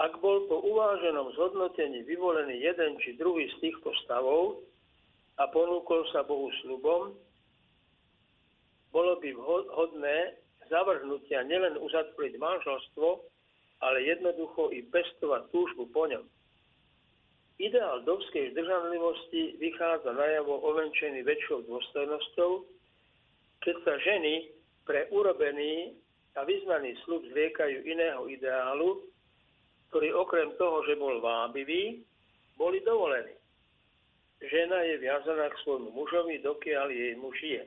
Ak 0.00 0.16
bol 0.24 0.48
po 0.48 0.64
uváženom 0.64 1.28
zhodnotení 1.36 2.08
vyvolený 2.08 2.56
jeden 2.56 2.96
či 3.04 3.20
druhý 3.20 3.52
z 3.52 3.68
týchto 3.68 3.92
stavov 4.06 4.64
a 5.36 5.44
ponúkol 5.52 6.08
sa 6.08 6.24
Bohu 6.24 6.48
slubom, 6.64 7.12
bolo 8.90 9.12
by 9.20 9.28
vhodné 9.36 10.40
zavrhnutia 10.72 11.44
nielen 11.44 11.76
uzatvoriť 11.78 12.34
manželstvo, 12.40 13.08
ale 13.84 14.08
jednoducho 14.08 14.72
i 14.72 14.82
pestovať 14.88 15.52
túžbu 15.52 15.84
po 15.92 16.08
ňom. 16.08 16.24
Ideál 17.60 18.00
dovskej 18.08 18.56
zdržanlivosti 18.56 19.60
vychádza 19.60 20.16
najavo 20.16 20.64
ovenčený 20.64 21.20
väčšou 21.20 21.68
dôstojnosťou, 21.68 22.64
keď 23.60 23.76
sa 23.84 24.00
ženy 24.00 24.48
pre 24.88 25.04
urobený 25.12 25.92
a 26.40 26.48
vyznaný 26.48 26.96
slub 27.04 27.20
zriekajú 27.28 27.84
iného 27.84 28.24
ideálu, 28.32 29.04
ktorý 29.92 30.08
okrem 30.16 30.56
toho, 30.56 30.80
že 30.88 30.96
bol 30.96 31.20
vábivý, 31.20 32.00
boli 32.56 32.80
dovolení. 32.80 33.36
Žena 34.40 34.80
je 34.88 34.96
viazaná 35.04 35.52
k 35.52 35.60
svojmu 35.60 35.92
mužovi, 35.92 36.40
dokiaľ 36.40 36.88
jej 36.88 37.12
muž 37.20 37.36
je. 37.44 37.60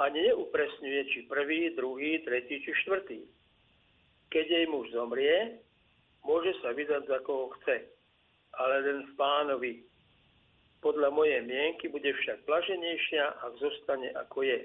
Ani 0.00 0.24
neupresňuje, 0.32 1.00
či 1.12 1.28
prvý, 1.28 1.68
druhý, 1.76 2.24
tretí 2.24 2.64
či 2.64 2.72
štvrtý. 2.80 3.20
Keď 4.32 4.44
jej 4.48 4.66
muž 4.72 4.88
zomrie, 4.96 5.60
môže 6.24 6.56
sa 6.64 6.72
vydať 6.72 7.04
za 7.12 7.20
koho 7.20 7.52
chce 7.60 7.95
ale 8.56 8.76
len 8.84 8.98
v 9.08 9.12
pánovi. 9.16 9.72
Podľa 10.80 11.08
mojej 11.10 11.42
mienky 11.44 11.88
bude 11.88 12.08
však 12.08 12.44
blaženejšia, 12.46 13.24
ak 13.42 13.52
zostane 13.58 14.12
ako 14.14 14.44
je. 14.44 14.60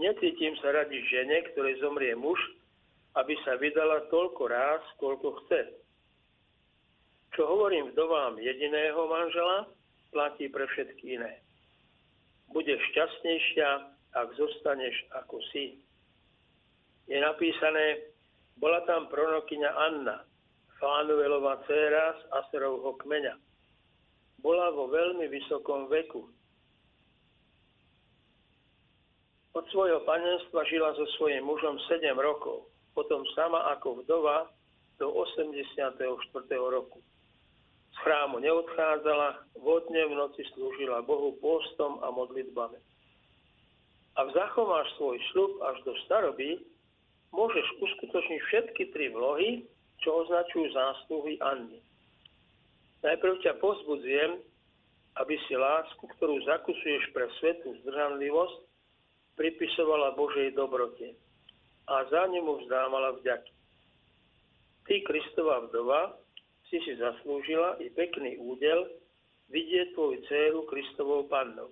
Necítim 0.00 0.56
sa 0.64 0.72
radi 0.72 0.98
žene, 1.04 1.44
ktorej 1.52 1.78
zomrie 1.84 2.16
muž, 2.16 2.40
aby 3.20 3.36
sa 3.44 3.60
vydala 3.60 4.08
toľko 4.08 4.42
ráz, 4.48 4.82
koľko 4.96 5.36
chce. 5.44 5.68
Čo 7.36 7.48
hovorím 7.48 7.92
vdovám 7.92 8.40
jediného 8.40 9.08
manžela, 9.08 9.68
platí 10.12 10.48
pre 10.48 10.64
všetky 10.68 11.16
iné. 11.20 11.40
Budeš 12.52 12.80
šťastnejšia, 12.92 13.68
ak 14.12 14.28
zostaneš 14.36 14.96
ako 15.16 15.40
si. 15.52 15.80
Je 17.08 17.16
napísané, 17.16 18.12
bola 18.60 18.84
tam 18.84 19.08
pronokyňa 19.08 19.70
Anna, 19.72 20.24
Fánuelová 20.82 21.62
dcéra 21.62 22.18
z 22.18 22.22
Aserovho 22.42 22.98
kmeňa. 23.06 23.38
Bola 24.42 24.74
vo 24.74 24.90
veľmi 24.90 25.30
vysokom 25.30 25.86
veku. 25.86 26.26
Od 29.54 29.64
svojho 29.70 30.02
panenstva 30.02 30.66
žila 30.66 30.90
so 30.98 31.06
svojím 31.14 31.46
mužom 31.46 31.78
7 31.86 32.02
rokov, 32.18 32.66
potom 32.98 33.22
sama 33.38 33.70
ako 33.78 34.02
vdova 34.02 34.50
do 34.98 35.06
84. 35.06 35.86
roku. 36.50 36.98
Z 37.94 37.96
chrámu 38.02 38.42
neodchádzala, 38.42 39.54
vodne 39.62 40.02
v 40.10 40.18
noci 40.18 40.42
slúžila 40.50 41.06
Bohu 41.06 41.38
pôstom 41.38 42.02
a 42.02 42.10
modlitbami. 42.10 42.82
Ak 44.18 44.34
zachováš 44.34 44.90
svoj 44.98 45.14
šľub 45.30 45.52
až 45.62 45.76
do 45.86 45.94
staroby, 46.10 46.58
môžeš 47.30 47.66
uskutočniť 47.78 48.40
všetky 48.50 48.82
tri 48.90 49.14
vlohy, 49.14 49.62
čo 50.02 50.26
označujú 50.26 50.66
zásluhy 50.74 51.38
Anny. 51.40 51.80
Najprv 53.02 53.42
ťa 53.42 53.58
pozbudzujem, 53.58 54.38
aby 55.18 55.34
si 55.46 55.54
lásku, 55.54 56.04
ktorú 56.18 56.38
zakusuješ 56.46 57.10
pre 57.14 57.26
svetú 57.38 57.74
zdržanlivosť, 57.82 58.58
pripisovala 59.34 60.14
Božej 60.14 60.54
dobrote 60.54 61.16
a 61.88 62.06
za 62.08 62.22
ňu 62.30 62.40
mu 62.46 62.54
vzdámala 62.62 63.18
vďaky. 63.18 63.52
Ty, 64.86 64.94
Kristova 65.06 65.66
vdova, 65.66 66.18
si 66.70 66.80
si 66.82 66.96
zaslúžila 66.96 67.76
i 67.84 67.92
pekný 67.92 68.40
údel 68.40 68.88
vidieť 69.52 69.92
tvoju 69.92 70.24
dceru 70.24 70.64
Kristovou 70.64 71.28
pannou. 71.28 71.68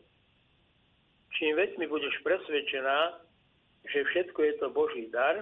Čím 1.41 1.57
veď 1.57 1.81
mi 1.81 1.87
budeš 1.89 2.13
presvedčená, 2.21 3.25
že 3.89 4.05
všetko 4.05 4.39
je 4.45 4.55
to 4.61 4.67
Boží 4.69 5.09
dar, 5.09 5.41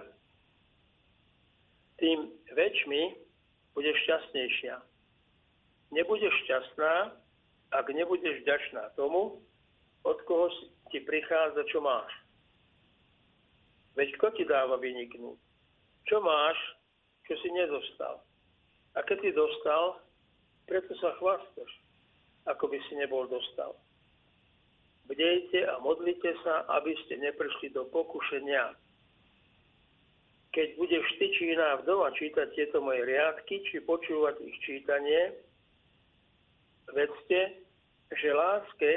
tým 1.99 2.31
väčšmi 2.55 3.03
budeš 3.75 3.97
šťastnejšia. 4.07 4.79
Nebudeš 5.95 6.35
šťastná, 6.47 7.15
ak 7.75 7.87
nebudeš 7.93 8.43
vďačná 8.43 8.95
tomu, 8.95 9.43
od 10.07 10.19
koho 10.25 10.49
ti 10.89 11.03
prichádza, 11.05 11.67
čo 11.69 11.83
máš. 11.85 12.11
Veď 13.99 14.15
kto 14.17 14.27
ti 14.39 14.45
dáva 14.47 14.79
vyniknúť? 14.79 15.39
Čo 16.07 16.23
máš, 16.23 16.57
čo 17.27 17.35
si 17.43 17.51
nedostal? 17.51 18.23
A 18.97 19.03
keď 19.05 19.19
si 19.21 19.31
dostal, 19.35 20.01
preto 20.65 20.95
sa 21.03 21.13
chvástaš, 21.19 21.73
ako 22.47 22.71
by 22.71 22.79
si 22.89 22.95
nebol 22.97 23.27
dostal. 23.27 23.77
Bdejte 25.09 25.65
a 25.65 25.81
modlite 25.81 26.37
sa, 26.45 26.69
aby 26.79 26.93
ste 27.05 27.21
neprišli 27.21 27.73
do 27.73 27.89
pokušenia 27.89 28.77
keď 30.53 30.69
budeš 30.81 31.07
ty 31.21 31.27
či 31.37 31.53
iná 31.53 31.77
vdova 31.85 32.09
čítať 32.17 32.57
tieto 32.57 32.81
moje 32.81 33.05
riadky, 33.05 33.61
či 33.69 33.85
počúvať 33.85 34.41
ich 34.41 34.57
čítanie, 34.65 35.37
vedzte, 36.93 37.61
že 38.17 38.29
láske 38.33 38.93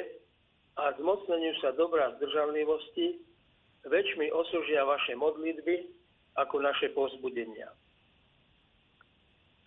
a 0.79 0.95
zmocneniu 0.95 1.51
sa 1.59 1.75
dobrá 1.75 2.15
zdržanlivosti 2.15 3.19
väčšmi 3.83 4.31
osožia 4.31 4.87
vaše 4.87 5.17
modlitby 5.19 5.91
ako 6.39 6.63
naše 6.63 6.95
pozbudenia. 6.95 7.67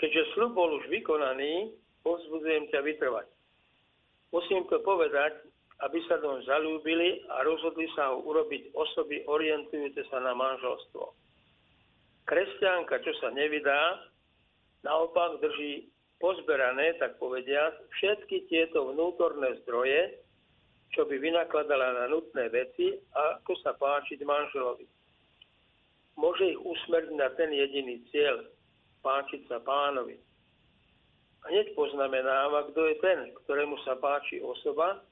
Keďže 0.00 0.32
slub 0.34 0.56
bol 0.56 0.80
už 0.80 0.88
vykonaný, 0.88 1.76
pozbudzujem 2.00 2.72
ťa 2.72 2.80
vytrvať. 2.80 3.28
Musím 4.32 4.66
to 4.66 4.80
povedať, 4.82 5.46
aby 5.84 5.98
sa 6.08 6.18
doň 6.18 6.42
zalúbili 6.48 7.22
a 7.30 7.44
rozhodli 7.44 7.86
sa 7.94 8.14
ho 8.14 8.24
urobiť 8.24 8.74
osoby 8.74 9.22
orientujúce 9.28 10.02
sa 10.10 10.18
na 10.22 10.34
manželstvo. 10.34 11.23
Kresťanka, 12.24 13.04
čo 13.04 13.12
sa 13.20 13.28
nevydá, 13.36 14.08
naopak 14.80 15.44
drží 15.44 15.92
pozberané, 16.16 16.96
tak 16.96 17.20
povediať, 17.20 17.84
všetky 18.00 18.48
tieto 18.48 18.92
vnútorné 18.92 19.60
zdroje, 19.64 20.24
čo 20.96 21.04
by 21.04 21.20
vynakladala 21.20 22.00
na 22.00 22.04
nutné 22.08 22.48
veci, 22.48 22.96
ako 23.12 23.52
sa 23.60 23.76
páčiť 23.76 24.24
manželovi. 24.24 24.86
Môže 26.14 26.54
ich 26.54 26.60
usmerniť 26.60 27.16
na 27.18 27.28
ten 27.34 27.50
jediný 27.50 27.98
cieľ, 28.14 28.46
páčiť 29.02 29.50
sa 29.50 29.58
pánovi. 29.60 30.16
A 31.44 31.52
hneď 31.52 31.76
poznamenáva, 31.76 32.72
kto 32.72 32.88
je 32.88 32.96
ten, 33.04 33.20
ktorému 33.44 33.76
sa 33.84 34.00
páči 34.00 34.40
osoba, 34.40 35.02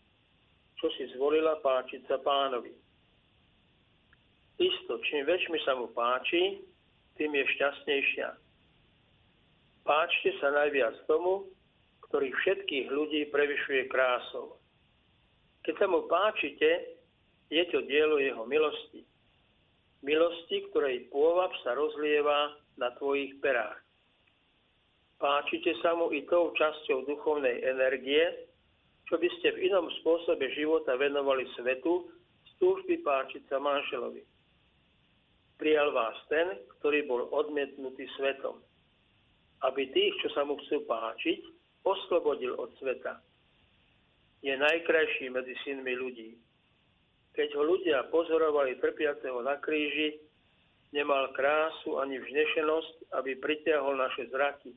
čo 0.81 0.89
si 0.97 1.13
zvolila 1.13 1.61
páčiť 1.61 2.09
sa 2.09 2.17
pánovi. 2.23 2.73
Isto, 4.63 4.97
čím 5.11 5.27
väčšmi 5.27 5.59
sa 5.67 5.77
mu 5.77 5.91
páči, 5.93 6.63
tým 7.23 7.39
je 7.39 7.47
šťastnejšia. 7.55 8.35
Páčte 9.87 10.35
sa 10.43 10.51
najviac 10.51 11.07
tomu, 11.07 11.47
ktorý 12.11 12.35
všetkých 12.35 12.91
ľudí 12.91 13.31
prevyšuje 13.31 13.87
krásou. 13.87 14.59
Keď 15.63 15.75
sa 15.79 15.87
mu 15.87 16.11
páčite, 16.11 16.99
je 17.47 17.63
to 17.71 17.87
dielo 17.87 18.19
jeho 18.19 18.43
milosti. 18.43 19.07
Milosti, 20.03 20.67
ktorej 20.75 21.07
pôvab 21.15 21.55
sa 21.63 21.79
rozlieva 21.79 22.59
na 22.75 22.91
tvojich 22.99 23.39
perách. 23.39 23.79
Páčite 25.23 25.79
sa 25.79 25.95
mu 25.95 26.11
i 26.11 26.27
tou 26.27 26.51
časťou 26.59 27.07
duchovnej 27.07 27.63
energie, 27.63 28.51
čo 29.07 29.15
by 29.15 29.31
ste 29.39 29.55
v 29.55 29.71
inom 29.71 29.87
spôsobe 30.03 30.51
života 30.59 30.99
venovali 30.99 31.47
svetu 31.55 32.11
z 32.59 32.99
páčiť 33.07 33.47
sa 33.47 33.63
manželovi 33.63 34.32
prijal 35.63 35.95
vás 35.95 36.19
ten, 36.27 36.59
ktorý 36.83 37.07
bol 37.07 37.31
odmietnutý 37.31 38.11
svetom, 38.19 38.59
aby 39.63 39.87
tých, 39.95 40.11
čo 40.27 40.35
sa 40.35 40.43
mu 40.43 40.59
chcú 40.59 40.83
páčiť, 40.91 41.39
oslobodil 41.87 42.59
od 42.59 42.75
sveta. 42.83 43.23
Je 44.43 44.51
najkrajší 44.59 45.31
medzi 45.31 45.55
synmi 45.63 45.95
ľudí. 45.95 46.35
Keď 47.39 47.55
ho 47.55 47.63
ľudia 47.63 48.11
pozorovali 48.11 48.75
trpiaceho 48.83 49.39
na 49.47 49.55
kríži, 49.63 50.19
nemal 50.91 51.31
krásu 51.31 52.03
ani 52.03 52.19
vznešenosť, 52.19 53.15
aby 53.23 53.39
pritiahol 53.39 53.95
naše 53.95 54.27
zraky. 54.35 54.75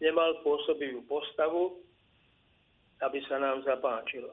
Nemal 0.00 0.40
pôsobivú 0.40 1.04
postavu, 1.04 1.76
aby 3.04 3.20
sa 3.28 3.36
nám 3.36 3.60
zapáčilo. 3.68 4.32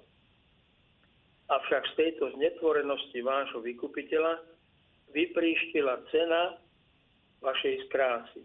Avšak 1.51 1.91
z 1.91 1.93
tejto 1.99 2.31
znetvorenosti 2.39 3.19
vášho 3.19 3.59
vykupiteľa 3.59 4.52
vypríštila 5.13 6.01
cena 6.09 6.57
vašej 7.39 7.87
krásy. 7.93 8.41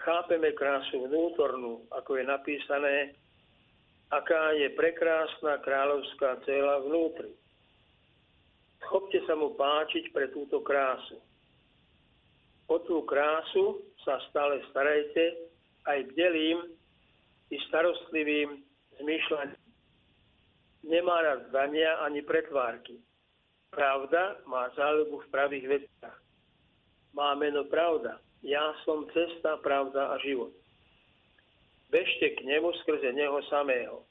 Chápeme 0.00 0.52
krásu 0.56 1.06
vnútornú, 1.06 1.84
ako 1.92 2.16
je 2.16 2.24
napísané, 2.24 2.96
aká 4.10 4.56
je 4.56 4.72
prekrásna 4.72 5.60
kráľovská 5.60 6.40
cela 6.48 6.80
vnútri. 6.82 7.30
Chopte 8.80 9.20
sa 9.28 9.36
mu 9.36 9.52
páčiť 9.54 10.08
pre 10.10 10.32
túto 10.32 10.64
krásu. 10.64 11.20
O 12.70 12.80
tú 12.80 13.04
krásu 13.04 13.84
sa 14.00 14.16
stále 14.32 14.64
starajte 14.72 15.52
aj 15.84 15.98
bdelým 16.16 16.58
i 17.52 17.56
starostlivým 17.68 18.64
zmýšľaním. 19.02 19.60
Nemá 20.80 21.16
rád 21.20 21.40
zdania 21.52 22.00
ani 22.00 22.24
pretvárky. 22.24 22.96
Pravda 23.70 24.42
má 24.50 24.66
záľubu 24.74 25.22
v 25.22 25.30
pravých 25.30 25.66
veciach. 25.78 26.16
Má 27.14 27.34
meno 27.38 27.66
pravda. 27.70 28.18
Ja 28.42 28.74
som 28.82 29.06
cesta, 29.14 29.62
pravda 29.62 30.10
a 30.10 30.18
život. 30.22 30.50
Bežte 31.90 32.38
k 32.38 32.46
nemu 32.46 32.70
skrze 32.82 33.10
neho 33.14 33.38
samého. 33.50 34.06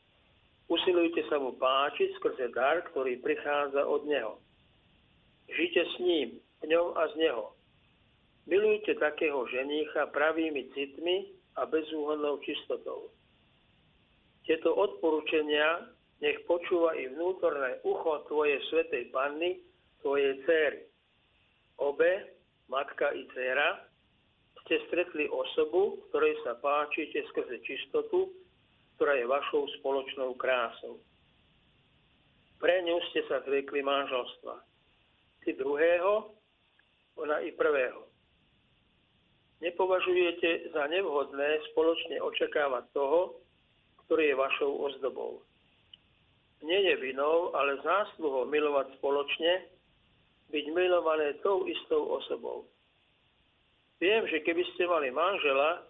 Usilujte 0.70 1.26
sa 1.28 1.42
mu 1.42 1.56
páčiť 1.58 2.10
skrze 2.20 2.52
dar, 2.54 2.84
ktorý 2.92 3.18
prichádza 3.24 3.84
od 3.88 4.06
neho. 4.06 4.38
Žite 5.50 5.82
s 5.82 5.96
ním, 6.04 6.30
v 6.62 6.66
ňom 6.70 6.94
a 6.94 7.10
z 7.10 7.26
neho. 7.26 7.56
Milujte 8.46 8.94
takého 9.02 9.48
ženícha 9.50 10.14
pravými 10.14 10.70
citmi 10.78 11.34
a 11.58 11.66
bezúhodnou 11.66 12.38
čistotou. 12.46 13.10
Tieto 14.46 14.74
odporúčania 14.78 15.90
nech 16.20 16.40
počúva 16.48 16.96
i 17.00 17.08
vnútorné 17.12 17.80
ucho 17.88 18.28
Tvoje 18.28 18.60
svetej 18.72 19.12
panny, 19.12 19.60
Tvojej 20.04 20.40
céry. 20.48 20.82
Obe, 21.80 22.36
matka 22.72 23.12
i 23.16 23.28
dcera, 23.32 23.88
ste 24.64 24.80
stretli 24.88 25.26
osobu, 25.32 26.00
ktorej 26.12 26.36
sa 26.44 26.60
páčite 26.60 27.24
skrze 27.32 27.58
čistotu, 27.64 28.32
ktorá 28.96 29.16
je 29.16 29.26
vašou 29.26 29.64
spoločnou 29.80 30.36
krásou. 30.36 31.00
Pre 32.60 32.76
ňu 32.84 33.00
ste 33.10 33.24
sa 33.32 33.40
zvykli 33.48 33.80
manželstva. 33.80 34.56
Ty 35.48 35.50
druhého, 35.56 36.36
ona 37.16 37.40
i 37.40 37.56
prvého. 37.56 38.04
Nepovažujete 39.64 40.72
za 40.76 40.88
nevhodné 40.88 41.64
spoločne 41.72 42.20
očakávať 42.24 42.84
toho, 42.96 43.40
ktorý 44.08 44.32
je 44.32 44.36
vašou 44.36 44.72
ozdobou. 44.84 45.44
Nie 46.60 46.80
je 46.92 46.96
vinou, 47.00 47.56
ale 47.56 47.80
zásluhou 47.80 48.44
milovať 48.52 48.92
spoločne, 49.00 49.72
byť 50.52 50.66
milované 50.76 51.40
tou 51.40 51.64
istou 51.70 52.10
osobou. 52.20 52.68
Viem, 54.00 54.28
že 54.28 54.44
keby 54.44 54.64
ste 54.74 54.88
mali 54.88 55.12
manžela, 55.12 55.84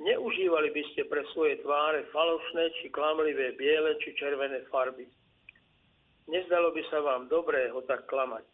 neužívali 0.00 0.72
by 0.72 0.82
ste 0.92 1.08
pre 1.08 1.24
svoje 1.32 1.60
tváre 1.64 2.04
falošné 2.12 2.64
či 2.80 2.92
klamlivé 2.92 3.56
biele 3.56 3.96
či 4.04 4.12
červené 4.16 4.64
farby. 4.68 5.08
Nezdalo 6.28 6.72
by 6.72 6.82
sa 6.90 7.00
vám 7.00 7.28
dobré 7.28 7.70
ho 7.70 7.80
tak 7.86 8.04
klamať. 8.10 8.44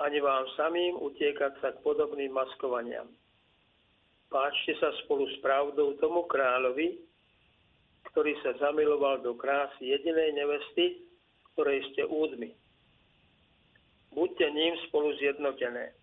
Ani 0.00 0.18
vám 0.22 0.48
samým 0.56 0.96
utiekať 0.96 1.60
sa 1.60 1.76
k 1.76 1.82
podobným 1.84 2.32
maskovaniam. 2.32 3.10
Páčte 4.32 4.78
sa 4.80 4.94
spolu 5.04 5.28
s 5.28 5.36
pravdou 5.44 5.98
tomu 6.00 6.24
kráľovi, 6.24 7.09
ktorý 8.08 8.32
sa 8.40 8.56
zamiloval 8.56 9.20
do 9.20 9.36
krásy 9.36 9.92
jedinej 9.92 10.32
nevesty, 10.32 11.04
ktorej 11.52 11.84
ste 11.92 12.08
údmi. 12.08 12.56
Buďte 14.10 14.46
ním 14.50 14.74
spolu 14.88 15.14
zjednotené. 15.20 15.94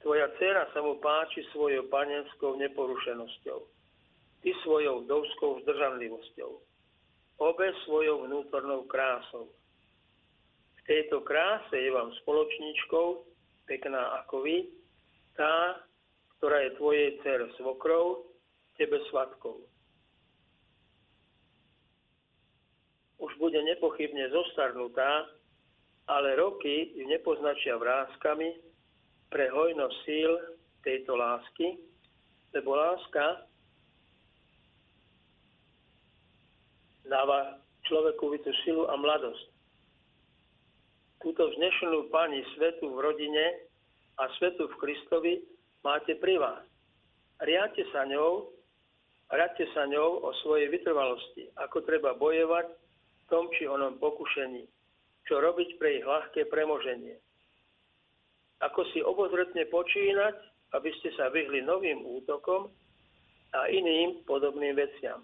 Tvoja 0.00 0.30
dcera 0.38 0.70
sa 0.72 0.80
mu 0.80 0.96
páči 1.02 1.44
svojou 1.52 1.90
panenskou 1.90 2.56
neporušenosťou. 2.56 3.60
Ty 4.40 4.50
svojou 4.62 5.04
vdovskou 5.04 5.60
zdržanlivosťou. 5.66 6.50
Obe 7.38 7.68
svojou 7.84 8.24
vnútornou 8.24 8.86
krásou. 8.86 9.52
V 10.78 10.80
tejto 10.86 11.20
kráse 11.26 11.76
je 11.76 11.90
vám 11.92 12.14
spoločníčkou, 12.24 13.26
pekná 13.68 14.24
ako 14.24 14.46
vy, 14.46 14.72
tá, 15.36 15.84
ktorá 16.38 16.64
je 16.64 16.78
tvojej 16.80 17.08
dcer 17.20 17.44
svokrou, 17.60 18.24
tebe 18.80 18.96
svatkou. 19.12 19.67
Už 23.28 23.36
bude 23.36 23.60
nepochybne 23.60 24.32
zostarnutá, 24.32 25.28
ale 26.08 26.40
roky 26.40 26.96
ju 26.96 27.04
nepoznačia 27.04 27.76
vrázkami, 27.76 28.56
pre 29.28 29.52
hojnosť 29.52 29.96
síl 30.08 30.32
tejto 30.80 31.12
lásky, 31.12 31.76
lebo 32.56 32.72
láska 32.72 33.44
dáva 37.04 37.60
človeku 37.84 38.40
tú 38.40 38.52
silu 38.64 38.88
a 38.88 38.96
mladosť. 38.96 39.52
Túto 41.20 41.44
vznešenú 41.52 42.08
pani 42.08 42.40
svetu 42.56 42.88
v 42.94 42.98
rodine 43.04 43.68
a 44.16 44.32
svetu 44.40 44.70
v 44.70 44.78
Kristovi 44.80 45.34
máte 45.84 46.16
pri 46.16 46.40
vás. 46.40 46.64
Riate 47.44 47.84
sa 47.92 48.08
ňou, 48.08 48.48
radte 49.28 49.68
sa 49.76 49.84
ňou 49.88 50.24
o 50.24 50.30
svojej 50.40 50.72
vytrvalosti, 50.72 51.52
ako 51.58 51.84
treba 51.84 52.16
bojovať 52.16 52.87
tom 53.28 53.52
či 53.54 53.68
onom 53.68 54.00
pokušení, 54.00 54.64
čo 55.28 55.40
robiť 55.40 55.76
pre 55.76 56.00
ich 56.00 56.04
ľahké 56.04 56.48
premoženie 56.48 57.16
ako 58.58 58.80
si 58.90 58.98
obozretne 59.02 59.66
počínať, 59.70 60.34
aby 60.74 60.90
ste 61.00 61.14
sa 61.14 61.30
vyhli 61.30 61.62
novým 61.62 62.02
útokom 62.02 62.68
a 63.54 63.70
iným 63.70 64.26
podobným 64.26 64.76
veciam. 64.76 65.22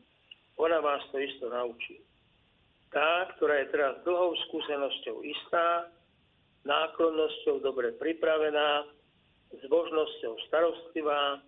Ona 0.57 0.79
vás 0.79 1.03
to 1.11 1.19
isto 1.19 1.51
naučí. 1.51 1.99
Tá, 2.95 3.27
ktorá 3.35 3.59
je 3.67 3.75
teraz 3.75 3.99
dlhou 4.07 4.39
skúsenosťou 4.49 5.27
istá, 5.27 5.91
náklonnosťou 6.63 7.59
dobre 7.59 7.91
pripravená, 7.99 8.87
zbožnosťou 9.67 10.39
starostlivá, 10.47 11.43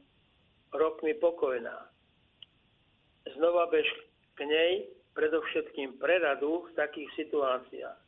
rokmi 0.74 1.14
pokojná. 1.22 1.86
Znova 3.30 3.70
bež 3.70 3.86
k 4.34 4.38
nej 4.42 4.90
predovšetkým 5.16 5.96
preradu 5.96 6.68
v 6.68 6.70
takých 6.76 7.10
situáciách 7.16 8.06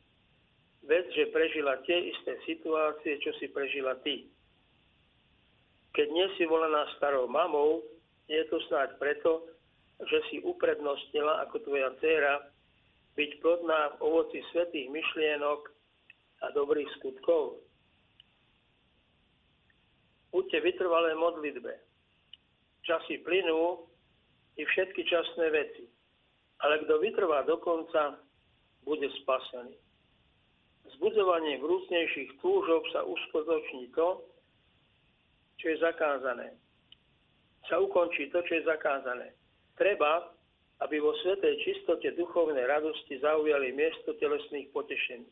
vec, 0.85 1.05
že 1.11 1.33
prežila 1.33 1.81
tie 1.83 2.13
isté 2.13 2.39
situácie, 2.47 3.19
čo 3.19 3.35
si 3.41 3.51
prežila 3.51 3.99
ty. 4.05 4.29
Keď 5.91 6.07
nie 6.09 6.27
si 6.37 6.45
volená 6.45 6.85
starou 6.95 7.27
mamou, 7.27 7.83
je 8.29 8.39
to 8.47 8.61
snáď 8.69 8.95
preto, 9.01 9.49
že 9.99 10.19
si 10.31 10.37
uprednostnila 10.45 11.43
ako 11.43 11.59
tvoja 11.65 11.91
dcéra 11.99 12.47
byť 13.17 13.31
plodná 13.43 13.97
v 13.97 14.01
ovoci 14.05 14.39
svetých 14.53 14.87
myšlienok 14.87 15.61
a 16.39 16.55
dobrých 16.55 16.87
skutkov. 17.01 17.59
Buďte 20.29 20.61
vytrvalé 20.61 21.17
modlitbe. 21.17 21.73
Časy 22.85 23.19
plynú 23.25 23.83
i 24.55 24.63
všetky 24.63 25.03
časné 25.09 25.51
veci. 25.51 25.88
Ale 26.59 26.83
kto 26.83 26.99
vytrvá 26.99 27.47
do 27.47 27.57
konca, 27.57 28.19
bude 28.83 29.07
spasený 29.23 29.75
vzbudzovanie 30.99 31.61
vrúcnejších 31.63 32.43
túžob 32.43 32.83
sa 32.91 33.05
uskutoční 33.05 33.93
to, 33.93 34.25
čo 35.61 35.65
je 35.71 35.77
zakázané. 35.79 36.59
Sa 37.71 37.79
ukončí 37.79 38.27
to, 38.33 38.43
čo 38.43 38.59
je 38.59 38.67
zakázané. 38.67 39.31
Treba, 39.79 40.33
aby 40.83 40.99
vo 40.99 41.15
svetej 41.23 41.55
čistote 41.63 42.11
duchovnej 42.19 42.67
radosti 42.67 43.15
zaujali 43.23 43.71
miesto 43.71 44.15
telesných 44.19 44.71
potešení. 44.75 45.27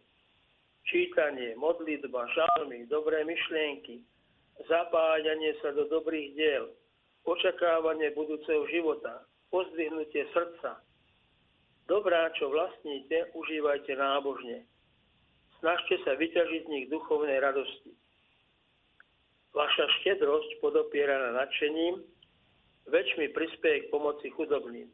Čítanie, 0.87 1.51
modlitba, 1.59 2.31
žalmy, 2.31 2.87
dobré 2.87 3.27
myšlienky, 3.27 3.99
zapájanie 4.71 5.51
sa 5.59 5.75
do 5.75 5.83
dobrých 5.91 6.31
diel, 6.31 6.71
očakávanie 7.27 8.15
budúceho 8.15 8.63
života, 8.71 9.27
pozdvihnutie 9.51 10.31
srdca. 10.31 10.79
Dobrá, 11.87 12.27
čo 12.35 12.51
vlastníte, 12.51 13.31
užívajte 13.31 13.95
nábožne 13.95 14.67
Snažte 15.57 15.97
sa 16.05 16.13
vyťažiť 16.13 16.61
z 16.69 16.71
nich 16.71 16.85
duchovnej 16.93 17.41
radosti. 17.41 17.89
Vaša 19.57 19.89
štedrosť 20.01 20.61
podopieraná 20.61 21.33
nadšením 21.33 22.05
väčšmi 22.85 23.33
prispieje 23.33 23.89
k 23.89 23.91
pomoci 23.91 24.29
chudobným. 24.37 24.85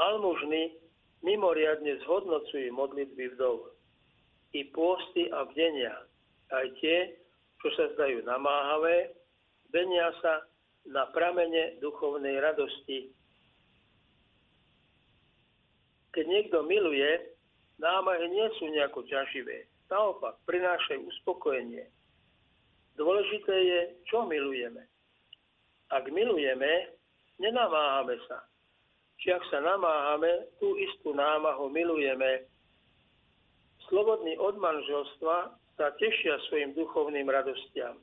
Almužny 0.00 0.80
mimoriadne 1.20 2.00
zhodnocujú 2.08 2.72
modlitby 2.72 3.36
vdov. 3.36 3.68
I 4.56 4.64
pôsty 4.72 5.28
a 5.28 5.44
vdenia, 5.52 5.92
aj 6.56 6.66
tie, 6.80 7.12
čo 7.60 7.68
sa 7.76 7.92
zdajú 7.92 8.24
namáhavé, 8.24 9.12
benia 9.68 10.08
sa 10.24 10.40
na 10.88 11.04
pramene 11.12 11.76
duchovnej 11.84 12.40
radosti. 12.40 13.12
Keď 16.14 16.24
niekto 16.30 16.62
miluje, 16.62 17.34
námahy 17.82 18.30
nie 18.30 18.46
sú 18.62 18.70
nejako 18.70 19.02
ťaživé. 19.10 19.66
Naopak, 19.90 20.38
prinášajú 20.46 21.02
uspokojenie. 21.10 21.90
Dôležité 22.94 23.54
je, 23.54 23.80
čo 24.06 24.22
milujeme. 24.22 24.86
Ak 25.90 26.06
milujeme, 26.08 26.94
nenamáhame 27.42 28.14
sa. 28.30 28.46
či 29.18 29.30
ak 29.30 29.42
sa 29.50 29.62
namáhame, 29.62 30.50
tú 30.58 30.74
istú 30.78 31.14
námahu 31.14 31.70
milujeme. 31.70 32.46
Slobodní 33.90 34.38
od 34.38 34.58
manželstva 34.58 35.36
sa 35.74 35.86
tešia 35.98 36.38
svojim 36.50 36.74
duchovným 36.74 37.26
radostiam. 37.30 37.98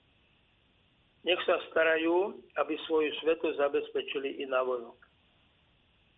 Nech 1.22 1.40
sa 1.46 1.62
starajú, 1.70 2.42
aby 2.58 2.74
svoju 2.90 3.12
svetu 3.22 3.54
zabezpečili 3.56 4.42
i 4.42 4.46
na 4.50 4.66
vonok. 4.66 5.11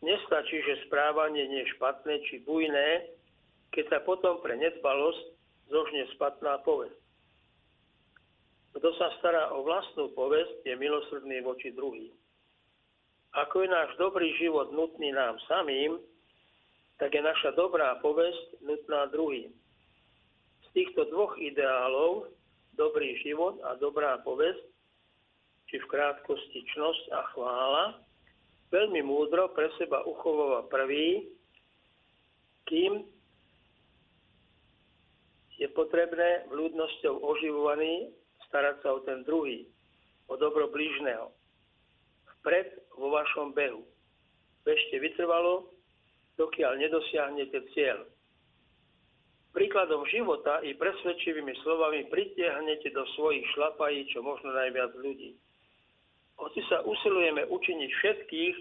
Nestačí, 0.04 0.60
že 0.68 0.84
správanie 0.91 1.47
nie 1.47 1.64
je 1.64 1.74
špatné 1.80 2.20
či 2.28 2.43
bujné, 2.43 3.08
keď 3.72 3.86
sa 3.88 3.99
potom 4.04 4.43
pre 4.43 4.60
nedbalosť 4.60 5.24
zožne 5.72 6.04
spatná 6.20 6.60
povesť. 6.68 6.99
Kto 8.76 8.89
sa 8.99 9.16
stará 9.24 9.56
o 9.56 9.64
vlastnú 9.64 10.12
povesť, 10.12 10.68
je 10.68 10.76
milosrdný 10.76 11.39
voči 11.47 11.72
druhým. 11.72 12.12
Ako 13.34 13.64
je 13.64 13.70
náš 13.72 13.95
dobrý 13.95 14.36
život 14.38 14.76
nutný 14.76 15.16
nám 15.16 15.39
samým, 15.47 15.97
tak 16.99 17.16
je 17.16 17.24
naša 17.24 17.56
dobrá 17.56 17.95
povesť 18.04 18.60
nutná 18.60 19.08
druhým. 19.10 19.56
Z 20.68 20.68
týchto 20.76 21.08
dvoch 21.10 21.34
ideálov, 21.39 22.28
dobrý 22.76 23.16
život 23.24 23.62
a 23.66 23.80
dobrá 23.80 24.20
povesť, 24.22 24.68
či 25.72 25.80
v 25.80 25.89
krátkosti 25.89 26.60
čnosť 26.76 27.04
a 27.16 27.22
chvála, 27.34 27.86
veľmi 28.74 29.05
múdro 29.05 29.53
pre 29.53 29.69
seba 29.78 30.01
uchováva 30.09 30.65
prvý, 30.65 31.30
kým 32.65 33.05
je 35.61 35.69
potrebné 35.78 36.49
vľúdnosťou 36.49 37.21
oživovaný 37.21 38.09
starať 38.49 38.82
sa 38.82 38.97
o 38.97 38.99
ten 39.05 39.21
druhý, 39.21 39.69
o 40.26 40.34
dobro 40.34 40.65
blížneho 40.74 41.30
vpred 42.41 42.74
vo 42.97 43.13
vašom 43.13 43.53
behu. 43.53 43.86
Bežte 44.65 44.97
vytrvalo, 44.97 45.69
dokiaľ 46.41 46.82
nedosiahnete 46.82 47.61
cieľ. 47.78 48.09
Príkladom 49.53 50.01
života 50.09 50.65
i 50.65 50.74
presvedčivými 50.74 51.53
slovami 51.61 52.09
pritiahnete 52.09 52.89
do 52.89 53.05
svojich 53.13 53.45
šlapají 53.53 54.09
čo 54.09 54.26
možno 54.26 54.49
najviac 54.49 54.97
ľudí. 54.97 55.38
Hoci 56.43 56.59
sa 56.67 56.83
usilujeme 56.83 57.47
učiniť 57.47 57.89
všetkých 57.95 58.55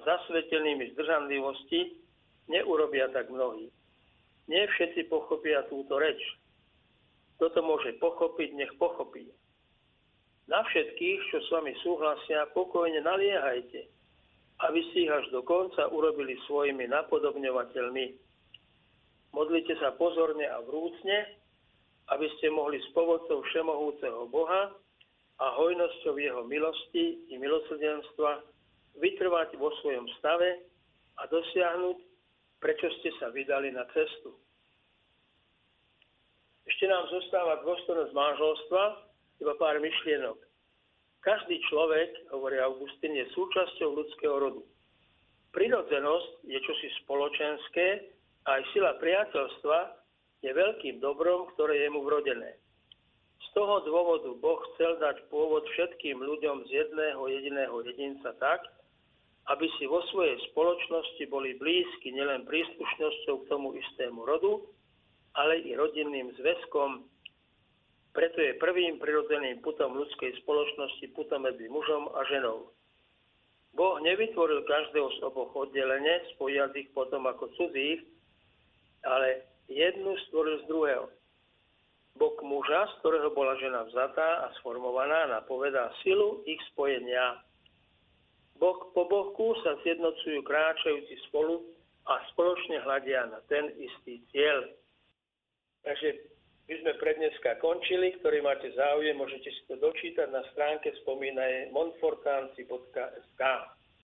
zasvetenými 0.00 0.96
zdržanlivosti, 0.96 2.00
neurobia 2.48 3.12
tak 3.12 3.28
mnohí. 3.28 3.68
Nie 4.48 4.64
všetci 4.72 5.12
pochopia 5.12 5.68
túto 5.68 6.00
reč. 6.00 6.16
Kto 7.36 7.52
to 7.52 7.60
môže 7.60 7.92
pochopiť, 8.00 8.56
nech 8.56 8.72
pochopí. 8.80 9.28
Na 10.48 10.64
všetkých, 10.64 11.20
čo 11.28 11.38
s 11.44 11.48
vami 11.52 11.76
súhlasia, 11.84 12.48
pokojne 12.56 13.04
naliehajte, 13.04 13.84
aby 14.64 14.80
si 14.94 15.04
ich 15.04 15.12
až 15.12 15.28
do 15.28 15.44
konca 15.44 15.92
urobili 15.92 16.40
svojimi 16.48 16.88
napodobňovateľmi. 16.88 18.06
Modlite 19.36 19.76
sa 19.76 19.92
pozorne 20.00 20.48
a 20.48 20.64
vrúcne, 20.64 21.36
aby 22.16 22.26
ste 22.38 22.48
mohli 22.48 22.80
s 22.80 22.88
pomocou 22.96 23.44
všemohúceho 23.44 24.24
Boha 24.32 24.72
a 25.36 25.46
hojnosťou 25.52 26.16
jeho 26.16 26.42
milosti 26.48 27.28
i 27.28 27.34
milosrdenstva 27.36 28.40
vytrvať 28.96 29.56
vo 29.60 29.68
svojom 29.84 30.08
stave 30.20 30.64
a 31.20 31.28
dosiahnuť, 31.28 31.98
prečo 32.60 32.88
ste 33.00 33.12
sa 33.20 33.28
vydali 33.28 33.68
na 33.68 33.84
cestu. 33.92 34.32
Ešte 36.66 36.88
nám 36.88 37.06
zostáva 37.12 37.62
dôstojnosť 37.62 38.12
manželstva, 38.16 38.82
iba 39.44 39.54
pár 39.60 39.76
myšlienok. 39.78 40.40
Každý 41.20 41.58
človek, 41.68 42.32
hovorí 42.32 42.56
Augustín, 42.62 43.12
je 43.14 43.26
súčasťou 43.34 43.98
ľudského 43.98 44.36
rodu. 44.40 44.62
Prirodzenosť 45.52 46.48
je 46.48 46.58
čosi 46.64 46.88
spoločenské 47.04 47.86
a 48.46 48.60
aj 48.60 48.62
sila 48.72 48.94
priateľstva 48.98 49.78
je 50.44 50.50
veľkým 50.52 51.02
dobrom, 51.02 51.50
ktoré 51.54 51.86
je 51.86 51.88
mu 51.90 52.04
vrodené. 52.06 52.60
Toho 53.56 53.80
dôvodu 53.88 54.36
Boh 54.36 54.60
chcel 54.76 55.00
dať 55.00 55.32
pôvod 55.32 55.64
všetkým 55.72 56.20
ľuďom 56.20 56.68
z 56.68 56.76
jedného 56.76 57.24
jediného 57.24 57.72
jedinca 57.88 58.36
tak, 58.36 58.60
aby 59.48 59.64
si 59.80 59.88
vo 59.88 60.04
svojej 60.12 60.36
spoločnosti 60.52 61.24
boli 61.32 61.56
blízky 61.56 62.12
nielen 62.12 62.44
príslušnosťou 62.44 63.34
k 63.40 63.48
tomu 63.48 63.72
istému 63.72 64.28
rodu, 64.28 64.60
ale 65.40 65.64
i 65.64 65.72
rodinným 65.72 66.36
zväzkom 66.36 67.08
preto 68.16 68.40
je 68.40 68.56
prvým 68.56 68.96
prirodzeným 68.96 69.60
putom 69.60 69.92
ľudskej 69.92 70.40
spoločnosti 70.40 71.04
putom 71.12 71.44
medzi 71.44 71.68
mužom 71.68 72.08
a 72.16 72.24
ženou. 72.28 72.72
Boh 73.76 74.00
nevytvoril 74.00 74.64
každého 74.64 75.12
z 75.16 75.18
oboch 75.20 75.52
oddelenie, 75.52 76.24
spojil 76.32 76.72
ich 76.72 76.88
potom 76.96 77.28
ako 77.28 77.52
cudzích, 77.60 78.00
ale 79.04 79.44
jednu 79.68 80.16
stvoril 80.28 80.60
z 80.60 80.68
druhého. 80.68 81.04
Bok 82.16 82.40
muža, 82.40 82.88
z 82.90 82.94
ktorého 83.00 83.28
bola 83.36 83.56
žena 83.60 83.84
vzatá 83.88 84.48
a 84.48 84.52
sformovaná, 84.60 85.28
napovedá 85.28 85.92
silu 86.00 86.40
ich 86.48 86.60
spojenia. 86.72 87.44
Bok 88.56 88.96
po 88.96 89.04
boku 89.04 89.52
sa 89.60 89.76
zjednocujú 89.84 90.40
kráčajúci 90.40 91.16
spolu 91.28 91.60
a 92.08 92.16
spoločne 92.32 92.80
hľadia 92.80 93.28
na 93.28 93.44
ten 93.52 93.68
istý 93.76 94.24
cieľ. 94.32 94.64
Takže 95.84 96.08
my 96.66 96.74
sme 96.82 96.92
pre 96.98 97.12
dneska 97.20 97.60
končili, 97.60 98.16
ktorý 98.18 98.40
máte 98.42 98.72
záujem, 98.72 99.14
môžete 99.14 99.52
si 99.52 99.62
to 99.68 99.76
dočítať 99.76 100.32
na 100.32 100.42
stránke 100.50 100.90
spomínaje 101.04 101.70
monfortanci.sk. 101.70 103.42